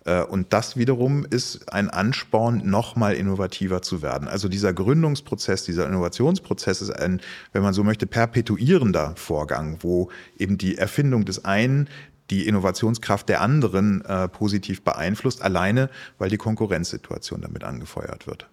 Äh, 0.05 0.23
und 0.23 0.53
das 0.53 0.77
wiederum 0.77 1.25
ist 1.25 1.71
ein 1.71 1.89
Ansporn, 1.89 2.61
nochmal 2.69 3.13
innovativer 3.13 3.81
zu 3.81 4.01
werden. 4.01 4.27
Also 4.27 4.49
dieser 4.49 4.73
Gründungsprozess, 4.73 5.63
dieser 5.65 5.87
Innovationsprozess 5.87 6.81
ist 6.81 6.91
ein, 6.91 7.21
wenn 7.51 7.63
man 7.63 7.73
so 7.73 7.83
möchte, 7.83 8.05
perpetuierender 8.05 9.13
Vorgang, 9.15 9.77
wo 9.81 10.09
eben 10.37 10.57
die 10.57 10.77
Erfindung 10.77 11.25
des 11.25 11.45
einen 11.45 11.89
die 12.29 12.47
Innovationskraft 12.47 13.27
der 13.29 13.41
anderen 13.41 14.03
äh, 14.05 14.27
positiv 14.27 14.81
beeinflusst, 14.83 15.41
alleine 15.41 15.89
weil 16.17 16.29
die 16.29 16.37
Konkurrenzsituation 16.37 17.41
damit 17.41 17.63
angefeuert 17.63 18.27
wird. 18.27 18.47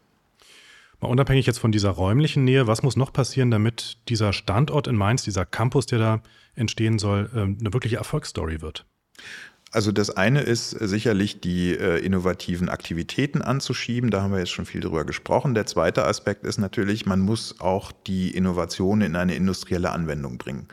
Mal 1.00 1.08
unabhängig 1.08 1.46
jetzt 1.46 1.58
von 1.58 1.72
dieser 1.72 1.90
räumlichen 1.90 2.44
Nähe, 2.44 2.66
was 2.66 2.82
muss 2.82 2.96
noch 2.96 3.12
passieren, 3.12 3.50
damit 3.50 3.96
dieser 4.08 4.34
Standort 4.34 4.86
in 4.86 4.96
Mainz, 4.96 5.22
dieser 5.22 5.46
Campus, 5.46 5.86
der 5.86 5.98
da 5.98 6.22
entstehen 6.54 6.98
soll, 6.98 7.30
äh, 7.32 7.40
eine 7.40 7.72
wirkliche 7.72 7.96
Erfolgsstory 7.96 8.60
wird? 8.60 8.84
Also 9.72 9.92
das 9.92 10.10
eine 10.10 10.40
ist 10.40 10.70
sicherlich 10.70 11.40
die 11.40 11.70
äh, 11.76 11.98
innovativen 12.04 12.68
Aktivitäten 12.68 13.40
anzuschieben. 13.40 14.10
Da 14.10 14.22
haben 14.22 14.32
wir 14.32 14.40
jetzt 14.40 14.50
schon 14.50 14.66
viel 14.66 14.80
drüber 14.80 15.04
gesprochen. 15.04 15.54
Der 15.54 15.66
zweite 15.66 16.04
Aspekt 16.06 16.44
ist 16.44 16.58
natürlich, 16.58 17.06
man 17.06 17.20
muss 17.20 17.60
auch 17.60 17.92
die 17.92 18.34
Innovation 18.36 19.00
in 19.00 19.14
eine 19.14 19.36
industrielle 19.36 19.90
Anwendung 19.90 20.38
bringen. 20.38 20.66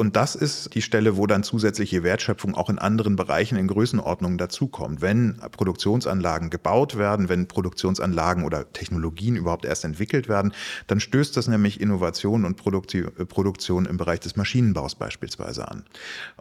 Und 0.00 0.16
das 0.16 0.34
ist 0.34 0.74
die 0.74 0.80
Stelle, 0.80 1.18
wo 1.18 1.26
dann 1.26 1.42
zusätzliche 1.42 2.02
Wertschöpfung 2.02 2.54
auch 2.54 2.70
in 2.70 2.78
anderen 2.78 3.16
Bereichen 3.16 3.58
in 3.58 3.66
Größenordnungen 3.66 4.38
dazukommt. 4.38 5.02
Wenn 5.02 5.36
Produktionsanlagen 5.52 6.48
gebaut 6.48 6.96
werden, 6.96 7.28
wenn 7.28 7.48
Produktionsanlagen 7.48 8.44
oder 8.44 8.72
Technologien 8.72 9.36
überhaupt 9.36 9.66
erst 9.66 9.84
entwickelt 9.84 10.26
werden, 10.26 10.54
dann 10.86 11.00
stößt 11.00 11.36
das 11.36 11.48
nämlich 11.48 11.82
Innovation 11.82 12.46
und 12.46 12.56
Produktion 12.56 13.84
im 13.84 13.98
Bereich 13.98 14.20
des 14.20 14.36
Maschinenbaus 14.36 14.94
beispielsweise 14.94 15.70
an. 15.70 15.84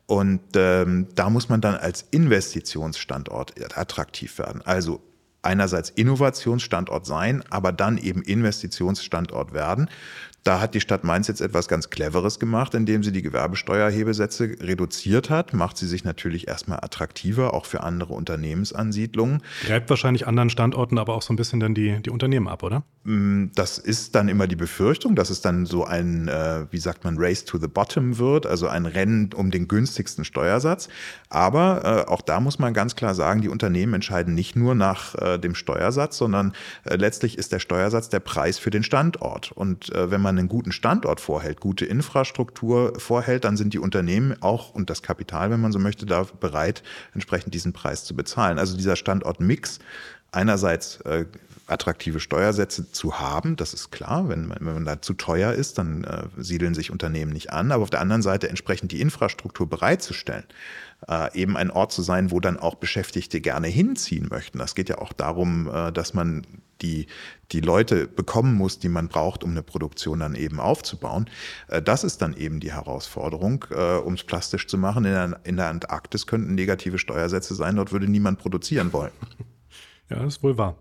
Und 0.05 0.39
ähm, 0.55 1.07
da 1.15 1.29
muss 1.29 1.49
man 1.49 1.59
dann 1.59 1.75
als 1.75 2.05
Investitionsstandort 2.11 3.55
attraktiv 3.77 4.39
werden. 4.39 4.61
Also 4.63 5.01
einerseits 5.41 5.89
Innovationsstandort 5.89 7.05
sein, 7.05 7.43
aber 7.49 7.71
dann 7.71 7.97
eben 7.97 8.21
Investitionsstandort 8.21 9.53
werden. 9.53 9.89
Da 10.43 10.61
hat 10.61 10.73
die 10.73 10.79
Stadt 10.79 11.03
Mainz 11.03 11.27
jetzt 11.27 11.41
etwas 11.41 11.67
ganz 11.67 11.89
Cleveres 11.89 12.39
gemacht, 12.39 12.73
indem 12.73 13.03
sie 13.03 13.11
die 13.11 13.21
Gewerbesteuerhebesätze 13.21 14.55
reduziert 14.61 15.29
hat. 15.29 15.53
Macht 15.53 15.77
sie 15.77 15.85
sich 15.85 16.05
natürlich 16.05 16.47
erstmal 16.47 16.79
attraktiver, 16.79 17.53
auch 17.53 17.65
für 17.65 17.83
andere 17.83 18.13
Unternehmensansiedlungen. 18.13 19.43
Greift 19.65 19.89
wahrscheinlich 19.89 20.27
anderen 20.27 20.49
Standorten 20.49 20.97
aber 20.97 21.15
auch 21.15 21.21
so 21.21 21.33
ein 21.33 21.35
bisschen 21.35 21.59
dann 21.59 21.75
die, 21.75 22.01
die 22.01 22.09
Unternehmen 22.09 22.47
ab, 22.47 22.63
oder? 22.63 22.83
Mm, 23.03 23.47
das 23.53 23.77
ist 23.77 24.15
dann 24.15 24.29
immer 24.29 24.47
die 24.47 24.55
Befürchtung, 24.55 25.15
dass 25.15 25.29
es 25.29 25.41
dann 25.41 25.65
so 25.65 25.83
ein, 25.83 26.29
äh, 26.29 26.65
wie 26.71 26.79
sagt 26.79 27.03
man, 27.03 27.17
Race 27.17 27.43
to 27.43 27.57
the 27.57 27.67
Bottom 27.67 28.17
wird, 28.17 28.45
also 28.45 28.67
ein 28.67 28.85
Rennen 28.85 29.31
um 29.33 29.51
den 29.51 29.67
günstigsten 29.67 30.23
Steuersatz. 30.23 30.87
Aber 31.29 32.05
äh, 32.07 32.09
auch 32.09 32.21
da 32.21 32.39
muss 32.39 32.59
man 32.59 32.73
ganz 32.73 32.95
klar 32.95 33.13
sagen, 33.13 33.41
die 33.41 33.49
Unternehmen 33.49 33.93
entscheiden 33.93 34.35
nicht 34.35 34.55
nur 34.55 34.73
nach 34.73 35.15
äh, 35.33 35.39
dem 35.39 35.55
Steuersatz, 35.55 36.17
sondern 36.17 36.53
letztlich 36.85 37.37
ist 37.37 37.51
der 37.51 37.59
Steuersatz 37.59 38.09
der 38.09 38.19
Preis 38.19 38.57
für 38.57 38.69
den 38.69 38.83
Standort. 38.83 39.51
Und 39.51 39.91
wenn 39.93 40.21
man 40.21 40.29
man 40.29 40.37
einen 40.37 40.47
guten 40.47 40.71
Standort 40.71 41.19
vorhält, 41.19 41.59
gute 41.59 41.85
Infrastruktur 41.85 42.93
vorhält, 42.99 43.45
dann 43.45 43.57
sind 43.57 43.73
die 43.73 43.79
Unternehmen 43.79 44.35
auch 44.41 44.73
und 44.75 44.89
das 44.89 45.01
Kapital, 45.01 45.49
wenn 45.49 45.59
man 45.59 45.71
so 45.71 45.79
möchte, 45.79 46.05
da 46.05 46.25
bereit, 46.39 46.83
entsprechend 47.13 47.53
diesen 47.53 47.73
Preis 47.73 48.05
zu 48.05 48.15
bezahlen. 48.15 48.59
Also 48.59 48.77
dieser 48.77 48.95
Standortmix 48.95 49.79
einerseits 50.31 51.01
äh, 51.01 51.25
attraktive 51.71 52.19
Steuersätze 52.19 52.91
zu 52.91 53.19
haben, 53.19 53.55
das 53.55 53.73
ist 53.73 53.91
klar. 53.91 54.29
Wenn 54.29 54.47
man, 54.47 54.57
wenn 54.61 54.73
man 54.73 54.85
da 54.85 55.01
zu 55.01 55.13
teuer 55.13 55.53
ist, 55.53 55.77
dann 55.77 56.03
äh, 56.03 56.23
siedeln 56.37 56.73
sich 56.73 56.91
Unternehmen 56.91 57.31
nicht 57.31 57.51
an. 57.51 57.71
Aber 57.71 57.83
auf 57.83 57.89
der 57.89 58.01
anderen 58.01 58.21
Seite 58.21 58.49
entsprechend 58.49 58.91
die 58.91 59.01
Infrastruktur 59.01 59.69
bereitzustellen, 59.69 60.45
äh, 61.07 61.33
eben 61.39 61.57
ein 61.57 61.71
Ort 61.71 61.91
zu 61.91 62.01
sein, 62.01 62.31
wo 62.31 62.39
dann 62.39 62.57
auch 62.57 62.75
Beschäftigte 62.75 63.41
gerne 63.41 63.67
hinziehen 63.67 64.27
möchten. 64.29 64.59
Das 64.59 64.75
geht 64.75 64.89
ja 64.89 64.97
auch 64.97 65.13
darum, 65.13 65.69
äh, 65.73 65.91
dass 65.91 66.13
man 66.13 66.45
die, 66.81 67.07
die 67.51 67.61
Leute 67.61 68.07
bekommen 68.07 68.53
muss, 68.53 68.79
die 68.79 68.89
man 68.89 69.07
braucht, 69.07 69.43
um 69.43 69.51
eine 69.51 69.63
Produktion 69.63 70.19
dann 70.19 70.35
eben 70.35 70.59
aufzubauen. 70.59 71.29
Äh, 71.67 71.81
das 71.81 72.03
ist 72.03 72.21
dann 72.21 72.35
eben 72.35 72.59
die 72.59 72.71
Herausforderung, 72.71 73.65
äh, 73.71 73.97
um 73.97 74.13
es 74.13 74.23
plastisch 74.23 74.67
zu 74.67 74.77
machen. 74.77 75.05
In 75.05 75.11
der, 75.11 75.39
in 75.43 75.57
der 75.57 75.67
Antarktis 75.67 76.27
könnten 76.27 76.55
negative 76.55 76.97
Steuersätze 76.97 77.55
sein, 77.55 77.75
dort 77.75 77.91
würde 77.91 78.07
niemand 78.07 78.39
produzieren 78.39 78.93
wollen. 78.93 79.11
Ja, 80.09 80.17
das 80.23 80.37
ist 80.37 80.43
wohl 80.43 80.57
wahr. 80.57 80.75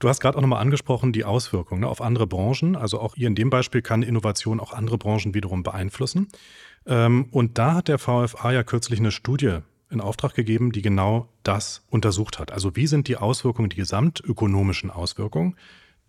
Du 0.00 0.08
hast 0.08 0.20
gerade 0.20 0.36
auch 0.36 0.40
nochmal 0.40 0.62
angesprochen, 0.62 1.12
die 1.12 1.24
Auswirkungen 1.24 1.82
ne, 1.82 1.86
auf 1.88 2.00
andere 2.00 2.26
Branchen. 2.26 2.74
Also 2.74 3.00
auch 3.00 3.14
hier 3.14 3.28
in 3.28 3.34
dem 3.34 3.50
Beispiel 3.50 3.82
kann 3.82 4.02
Innovation 4.02 4.58
auch 4.58 4.72
andere 4.72 4.98
Branchen 4.98 5.34
wiederum 5.34 5.62
beeinflussen. 5.62 6.28
Ähm, 6.86 7.28
und 7.30 7.58
da 7.58 7.74
hat 7.74 7.88
der 7.88 7.98
VFA 7.98 8.50
ja 8.50 8.64
kürzlich 8.64 8.98
eine 8.98 9.12
Studie 9.12 9.58
in 9.90 10.00
Auftrag 10.00 10.34
gegeben, 10.34 10.72
die 10.72 10.82
genau 10.82 11.28
das 11.42 11.84
untersucht 11.90 12.38
hat. 12.38 12.50
Also 12.50 12.76
wie 12.76 12.86
sind 12.86 13.08
die 13.08 13.18
Auswirkungen, 13.18 13.68
die 13.68 13.76
gesamtökonomischen 13.76 14.90
Auswirkungen 14.90 15.56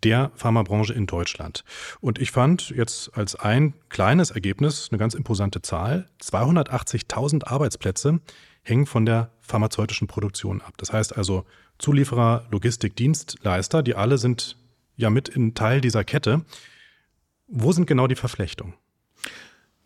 der 0.03 0.31
Pharmabranche 0.35 0.93
in 0.93 1.05
Deutschland. 1.05 1.63
Und 1.99 2.17
ich 2.17 2.31
fand 2.31 2.69
jetzt 2.69 3.15
als 3.15 3.35
ein 3.35 3.73
kleines 3.89 4.31
Ergebnis 4.31 4.87
eine 4.89 4.97
ganz 4.97 5.13
imposante 5.13 5.61
Zahl. 5.61 6.07
280.000 6.21 7.45
Arbeitsplätze 7.45 8.19
hängen 8.63 8.85
von 8.85 9.05
der 9.05 9.31
pharmazeutischen 9.41 10.07
Produktion 10.07 10.61
ab. 10.61 10.73
Das 10.77 10.93
heißt 10.93 11.15
also 11.15 11.45
Zulieferer, 11.81 12.47
Logistik, 12.51 12.95
Dienstleister, 12.95 13.81
die 13.83 13.95
alle 13.95 14.17
sind 14.17 14.55
ja 14.95 15.09
mit 15.09 15.29
in 15.29 15.55
Teil 15.55 15.81
dieser 15.81 16.03
Kette. 16.03 16.45
Wo 17.47 17.71
sind 17.71 17.87
genau 17.87 18.07
die 18.07 18.15
Verflechtungen? 18.15 18.75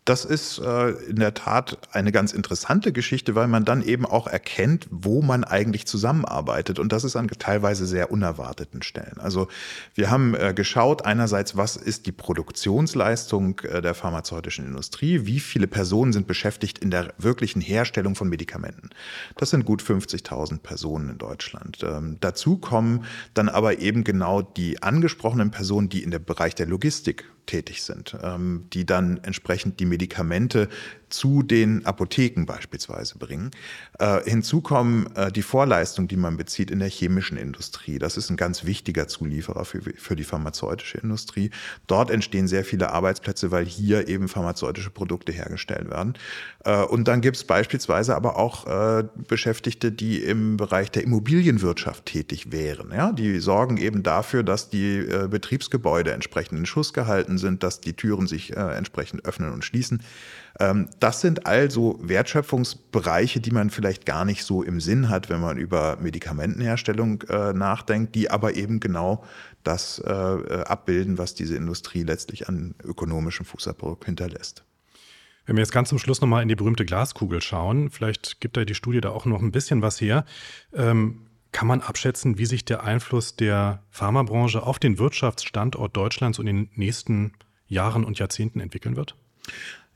Das 0.06 0.24
ist 0.24 0.58
äh, 0.60 0.90
in 0.90 1.16
der 1.16 1.34
Tat 1.34 1.78
eine 1.90 2.12
ganz 2.12 2.32
interessante 2.32 2.92
Geschichte, 2.92 3.34
weil 3.34 3.48
man 3.48 3.64
dann 3.64 3.82
eben 3.82 4.06
auch 4.06 4.28
erkennt, 4.28 4.86
wo 4.92 5.20
man 5.20 5.42
eigentlich 5.42 5.84
zusammenarbeitet. 5.84 6.78
Und 6.78 6.92
das 6.92 7.02
ist 7.02 7.16
an 7.16 7.26
teilweise 7.26 7.86
sehr 7.86 8.12
unerwarteten 8.12 8.82
Stellen. 8.82 9.18
Also 9.18 9.48
wir 9.96 10.08
haben 10.08 10.36
äh, 10.36 10.54
geschaut, 10.54 11.04
einerseits, 11.04 11.56
was 11.56 11.74
ist 11.74 12.06
die 12.06 12.12
Produktionsleistung 12.12 13.58
äh, 13.64 13.82
der 13.82 13.94
pharmazeutischen 13.94 14.64
Industrie? 14.64 15.26
Wie 15.26 15.40
viele 15.40 15.66
Personen 15.66 16.12
sind 16.12 16.28
beschäftigt 16.28 16.78
in 16.78 16.92
der 16.92 17.12
wirklichen 17.18 17.60
Herstellung 17.60 18.14
von 18.14 18.28
Medikamenten? 18.28 18.90
Das 19.36 19.50
sind 19.50 19.64
gut 19.64 19.82
50.000 19.82 20.60
Personen 20.60 21.10
in 21.10 21.18
Deutschland. 21.18 21.78
Ähm, 21.82 22.18
dazu 22.20 22.58
kommen 22.58 23.04
dann 23.34 23.48
aber 23.48 23.80
eben 23.80 24.04
genau 24.04 24.40
die 24.40 24.84
angesprochenen 24.84 25.50
Personen, 25.50 25.88
die 25.88 26.04
in 26.04 26.12
der 26.12 26.20
Bereich 26.20 26.54
der 26.54 26.66
Logistik 26.66 27.24
tätig 27.46 27.82
sind, 27.82 28.16
ähm, 28.22 28.66
die 28.72 28.84
dann 28.84 29.18
entsprechend 29.22 29.80
die 29.80 29.86
Medikamente 29.96 30.68
zu 31.08 31.42
den 31.42 31.86
Apotheken 31.86 32.44
beispielsweise 32.46 33.18
bringen. 33.18 33.50
Äh, 33.98 34.22
hinzu 34.24 34.60
kommen 34.60 35.08
äh, 35.14 35.30
die 35.30 35.42
Vorleistung, 35.42 36.08
die 36.08 36.16
man 36.16 36.36
bezieht 36.36 36.70
in 36.70 36.80
der 36.80 36.88
chemischen 36.88 37.36
Industrie. 37.36 37.98
Das 37.98 38.16
ist 38.16 38.30
ein 38.30 38.36
ganz 38.36 38.64
wichtiger 38.64 39.06
Zulieferer 39.06 39.64
für, 39.64 39.80
für 39.80 40.16
die 40.16 40.24
pharmazeutische 40.24 40.98
Industrie. 40.98 41.50
Dort 41.86 42.10
entstehen 42.10 42.48
sehr 42.48 42.64
viele 42.64 42.90
Arbeitsplätze, 42.90 43.50
weil 43.50 43.66
hier 43.66 44.08
eben 44.08 44.28
pharmazeutische 44.28 44.90
Produkte 44.90 45.32
hergestellt 45.32 45.90
werden. 45.90 46.14
Äh, 46.64 46.82
und 46.82 47.06
dann 47.08 47.20
gibt 47.20 47.36
es 47.36 47.44
beispielsweise 47.44 48.16
aber 48.16 48.36
auch 48.36 48.66
äh, 48.66 49.04
Beschäftigte, 49.28 49.92
die 49.92 50.18
im 50.18 50.56
Bereich 50.56 50.90
der 50.90 51.04
Immobilienwirtschaft 51.04 52.06
tätig 52.06 52.52
wären. 52.52 52.90
Ja? 52.92 53.12
Die 53.12 53.38
sorgen 53.38 53.76
eben 53.76 54.02
dafür, 54.02 54.42
dass 54.42 54.70
die 54.70 54.98
äh, 54.98 55.28
Betriebsgebäude 55.28 56.12
entsprechend 56.12 56.58
in 56.58 56.66
Schuss 56.66 56.92
gehalten 56.92 57.38
sind, 57.38 57.62
dass 57.62 57.80
die 57.80 57.94
Türen 57.94 58.26
sich 58.26 58.56
äh, 58.56 58.60
entsprechend 58.76 59.24
öffnen 59.24 59.52
und 59.52 59.64
schließen. 59.64 60.02
Ähm, 60.58 60.88
das 61.00 61.20
sind 61.20 61.46
also 61.46 61.98
Wertschöpfungsbereiche, 62.00 63.40
die 63.40 63.50
man 63.50 63.70
vielleicht 63.70 64.06
gar 64.06 64.24
nicht 64.24 64.44
so 64.44 64.62
im 64.62 64.80
Sinn 64.80 65.08
hat, 65.08 65.28
wenn 65.28 65.40
man 65.40 65.58
über 65.58 65.96
Medikamentenherstellung 66.00 67.22
äh, 67.22 67.52
nachdenkt, 67.52 68.14
die 68.14 68.30
aber 68.30 68.56
eben 68.56 68.80
genau 68.80 69.24
das 69.64 69.98
äh, 69.98 70.10
abbilden, 70.10 71.18
was 71.18 71.34
diese 71.34 71.56
Industrie 71.56 72.02
letztlich 72.02 72.48
an 72.48 72.74
ökonomischem 72.82 73.44
Fußabdruck 73.44 74.04
hinterlässt. 74.04 74.64
Wenn 75.44 75.56
wir 75.56 75.62
jetzt 75.62 75.72
ganz 75.72 75.88
zum 75.90 75.98
Schluss 75.98 76.20
nochmal 76.20 76.42
in 76.42 76.48
die 76.48 76.56
berühmte 76.56 76.84
Glaskugel 76.84 77.40
schauen, 77.40 77.90
vielleicht 77.90 78.40
gibt 78.40 78.56
da 78.56 78.64
die 78.64 78.74
Studie 78.74 79.00
da 79.00 79.10
auch 79.10 79.26
noch 79.26 79.40
ein 79.40 79.52
bisschen 79.52 79.82
was 79.82 80.00
her. 80.00 80.24
Ähm, 80.72 81.26
kann 81.52 81.68
man 81.68 81.80
abschätzen, 81.80 82.36
wie 82.36 82.46
sich 82.46 82.64
der 82.64 82.82
Einfluss 82.82 83.36
der 83.36 83.82
Pharmabranche 83.90 84.62
auf 84.62 84.78
den 84.78 84.98
Wirtschaftsstandort 84.98 85.96
Deutschlands 85.96 86.38
in 86.38 86.46
den 86.46 86.70
nächsten 86.74 87.32
Jahren 87.68 88.04
und 88.04 88.18
Jahrzehnten 88.18 88.60
entwickeln 88.60 88.96
wird? 88.96 89.16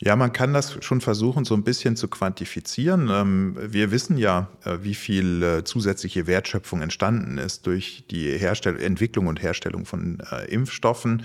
Ja, 0.03 0.17
man 0.17 0.33
kann 0.33 0.55
das 0.55 0.83
schon 0.83 1.03
versuchen, 1.03 1.45
so 1.45 1.53
ein 1.53 1.63
bisschen 1.63 1.95
zu 1.95 2.09
quantifizieren. 2.09 3.11
Ähm, 3.13 3.59
wir 3.61 3.91
wissen 3.91 4.17
ja, 4.17 4.49
äh, 4.65 4.79
wie 4.81 4.95
viel 4.95 5.43
äh, 5.43 5.63
zusätzliche 5.63 6.27
Wertschöpfung 6.27 6.81
entstanden 6.81 7.37
ist 7.37 7.67
durch 7.67 8.05
die 8.11 8.31
Herstell 8.39 8.81
Entwicklung 8.81 9.27
und 9.27 9.43
Herstellung 9.43 9.85
von 9.85 10.23
äh, 10.33 10.47
Impfstoffen, 10.51 11.25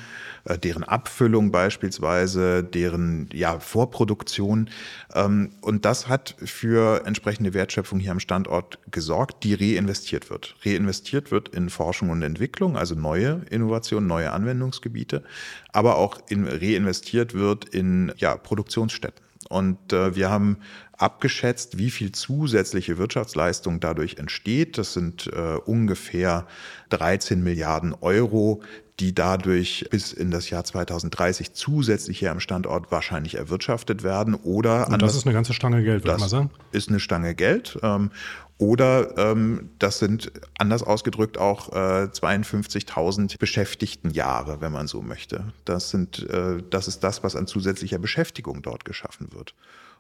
deren 0.61 0.83
Abfüllung 0.83 1.51
beispielsweise, 1.51 2.63
deren 2.63 3.29
ja, 3.33 3.59
Vorproduktion. 3.59 4.69
Ähm, 5.13 5.51
und 5.61 5.85
das 5.85 6.09
hat 6.09 6.35
für 6.43 7.03
entsprechende 7.05 7.53
Wertschöpfung 7.53 7.99
hier 7.99 8.11
am 8.11 8.19
Standort 8.19 8.77
gesorgt, 8.91 9.45
die 9.45 9.53
reinvestiert 9.53 10.29
wird. 10.29 10.55
Reinvestiert 10.65 11.31
wird 11.31 11.47
in 11.49 11.69
Forschung 11.69 12.09
und 12.09 12.21
Entwicklung, 12.21 12.75
also 12.75 12.93
neue 12.93 13.41
Innovationen, 13.49 14.07
neue 14.07 14.33
Anwendungsgebiete, 14.33 15.23
aber 15.71 15.95
auch 15.95 16.19
in, 16.27 16.45
reinvestiert 16.45 17.33
wird 17.33 17.65
in 17.65 18.11
ja, 18.17 18.35
Produktionsstätten. 18.65 19.23
Und 19.49 19.93
äh, 19.93 20.15
wir 20.15 20.30
haben 20.32 20.58
abgeschätzt, 20.97 21.77
wie 21.77 21.91
viel 21.91 22.12
zusätzliche 22.12 22.97
Wirtschaftsleistung 22.97 23.79
dadurch 23.79 24.15
entsteht. 24.17 24.77
Das 24.77 24.93
sind 24.93 25.27
äh, 25.27 25.58
ungefähr 25.65 26.47
13 26.89 27.43
Milliarden 27.43 27.93
Euro, 27.93 28.62
die 28.99 29.13
dadurch 29.13 29.86
bis 29.91 30.13
in 30.13 30.31
das 30.31 30.49
Jahr 30.49 30.63
2030 30.63 31.53
zusätzlich 31.53 32.19
hier 32.19 32.31
am 32.31 32.39
Standort 32.39 32.91
wahrscheinlich 32.91 33.36
erwirtschaftet 33.36 34.03
werden. 34.03 34.36
Oder 34.36 34.88
Und 34.88 35.01
das 35.01 35.15
ist 35.15 35.25
eine 35.25 35.34
ganze 35.34 35.53
Stange 35.53 35.84
Geld, 35.84 36.05
würde 36.05 36.19
man 36.19 36.29
sagen. 36.29 36.51
Ist 36.71 36.88
eine 36.88 37.01
Stange 37.01 37.36
Geld. 37.36 37.77
Ähm, 37.84 38.12
oder 38.58 39.17
ähm, 39.17 39.71
das 39.79 39.99
sind 39.99 40.31
anders 40.58 40.81
ausgedrückt 40.81 41.38
auch 41.38 41.73
äh, 41.73 42.05
52.000 42.05 43.38
Beschäftigten 43.38 44.12
Jahre, 44.12 44.62
wenn 44.62 44.71
man 44.71 44.88
so 44.88 45.01
möchte. 45.01 45.43
Das, 45.65 45.89
sind, 45.89 46.29
äh, 46.29 46.63
das 46.69 46.88
ist 46.88 47.03
das, 47.03 47.21
was 47.21 47.36
an 47.36 47.47
zusätzlicher 47.47 47.99
Beschäftigung 47.99 48.62
dort 48.62 48.86
geschaffen 48.86 49.34
wird. 49.34 49.55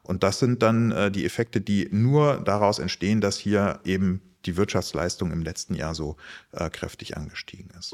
Und 0.05 0.23
das 0.23 0.39
sind 0.39 0.61
dann 0.61 0.91
äh, 0.91 1.11
die 1.11 1.25
Effekte, 1.25 1.61
die 1.61 1.89
nur 1.91 2.37
daraus 2.37 2.79
entstehen, 2.79 3.21
dass 3.21 3.37
hier 3.37 3.79
eben 3.83 4.21
die 4.45 4.57
Wirtschaftsleistung 4.57 5.31
im 5.31 5.41
letzten 5.41 5.73
Jahr 5.73 5.95
so 5.95 6.15
äh, 6.51 6.69
kräftig 6.69 7.17
angestiegen 7.17 7.71
ist. 7.77 7.93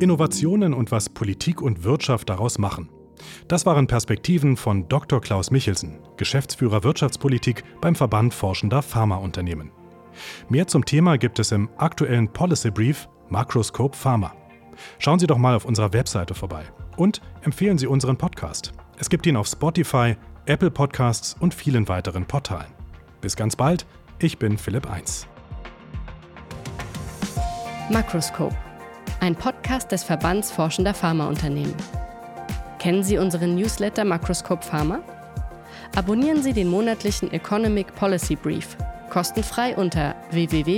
Innovationen 0.00 0.74
und 0.74 0.90
was 0.90 1.08
Politik 1.08 1.62
und 1.62 1.84
Wirtschaft 1.84 2.28
daraus 2.28 2.58
machen. 2.58 2.90
Das 3.48 3.64
waren 3.64 3.86
Perspektiven 3.86 4.56
von 4.56 4.88
Dr. 4.88 5.20
Klaus 5.20 5.50
Michelsen, 5.50 6.00
Geschäftsführer 6.16 6.84
Wirtschaftspolitik 6.84 7.64
beim 7.80 7.94
Verband 7.94 8.34
Forschender 8.34 8.82
Pharmaunternehmen. 8.82 9.70
Mehr 10.48 10.66
zum 10.66 10.84
Thema 10.84 11.16
gibt 11.16 11.38
es 11.38 11.52
im 11.52 11.68
aktuellen 11.78 12.32
Policy 12.32 12.70
Brief 12.70 13.08
Macroscope 13.28 13.96
Pharma. 13.96 14.34
Schauen 14.98 15.18
Sie 15.18 15.26
doch 15.26 15.38
mal 15.38 15.54
auf 15.54 15.64
unserer 15.64 15.92
Webseite 15.92 16.34
vorbei 16.34 16.64
und 16.96 17.20
empfehlen 17.42 17.78
Sie 17.78 17.86
unseren 17.86 18.16
Podcast. 18.18 18.72
Es 18.98 19.10
gibt 19.10 19.26
ihn 19.26 19.36
auf 19.36 19.46
Spotify, 19.46 20.16
Apple 20.46 20.70
Podcasts 20.70 21.36
und 21.38 21.52
vielen 21.52 21.86
weiteren 21.86 22.24
Portalen. 22.24 22.72
Bis 23.20 23.36
ganz 23.36 23.54
bald, 23.54 23.84
ich 24.18 24.38
bin 24.38 24.56
Philipp 24.56 24.90
Eins. 24.90 25.26
Makroscope, 27.90 28.56
ein 29.20 29.34
Podcast 29.34 29.92
des 29.92 30.02
Verbands 30.02 30.50
Forschender 30.50 30.94
Pharmaunternehmen. 30.94 31.74
Kennen 32.78 33.02
Sie 33.04 33.18
unseren 33.18 33.54
Newsletter 33.54 34.04
Makroscope 34.04 34.64
Pharma? 34.64 35.00
Abonnieren 35.94 36.42
Sie 36.42 36.54
den 36.54 36.68
monatlichen 36.68 37.30
Economic 37.32 37.94
Policy 37.96 38.36
Brief 38.36 38.76
kostenfrei 39.10 39.76
unter 39.76 40.14
www.vfa.de. 40.30 40.72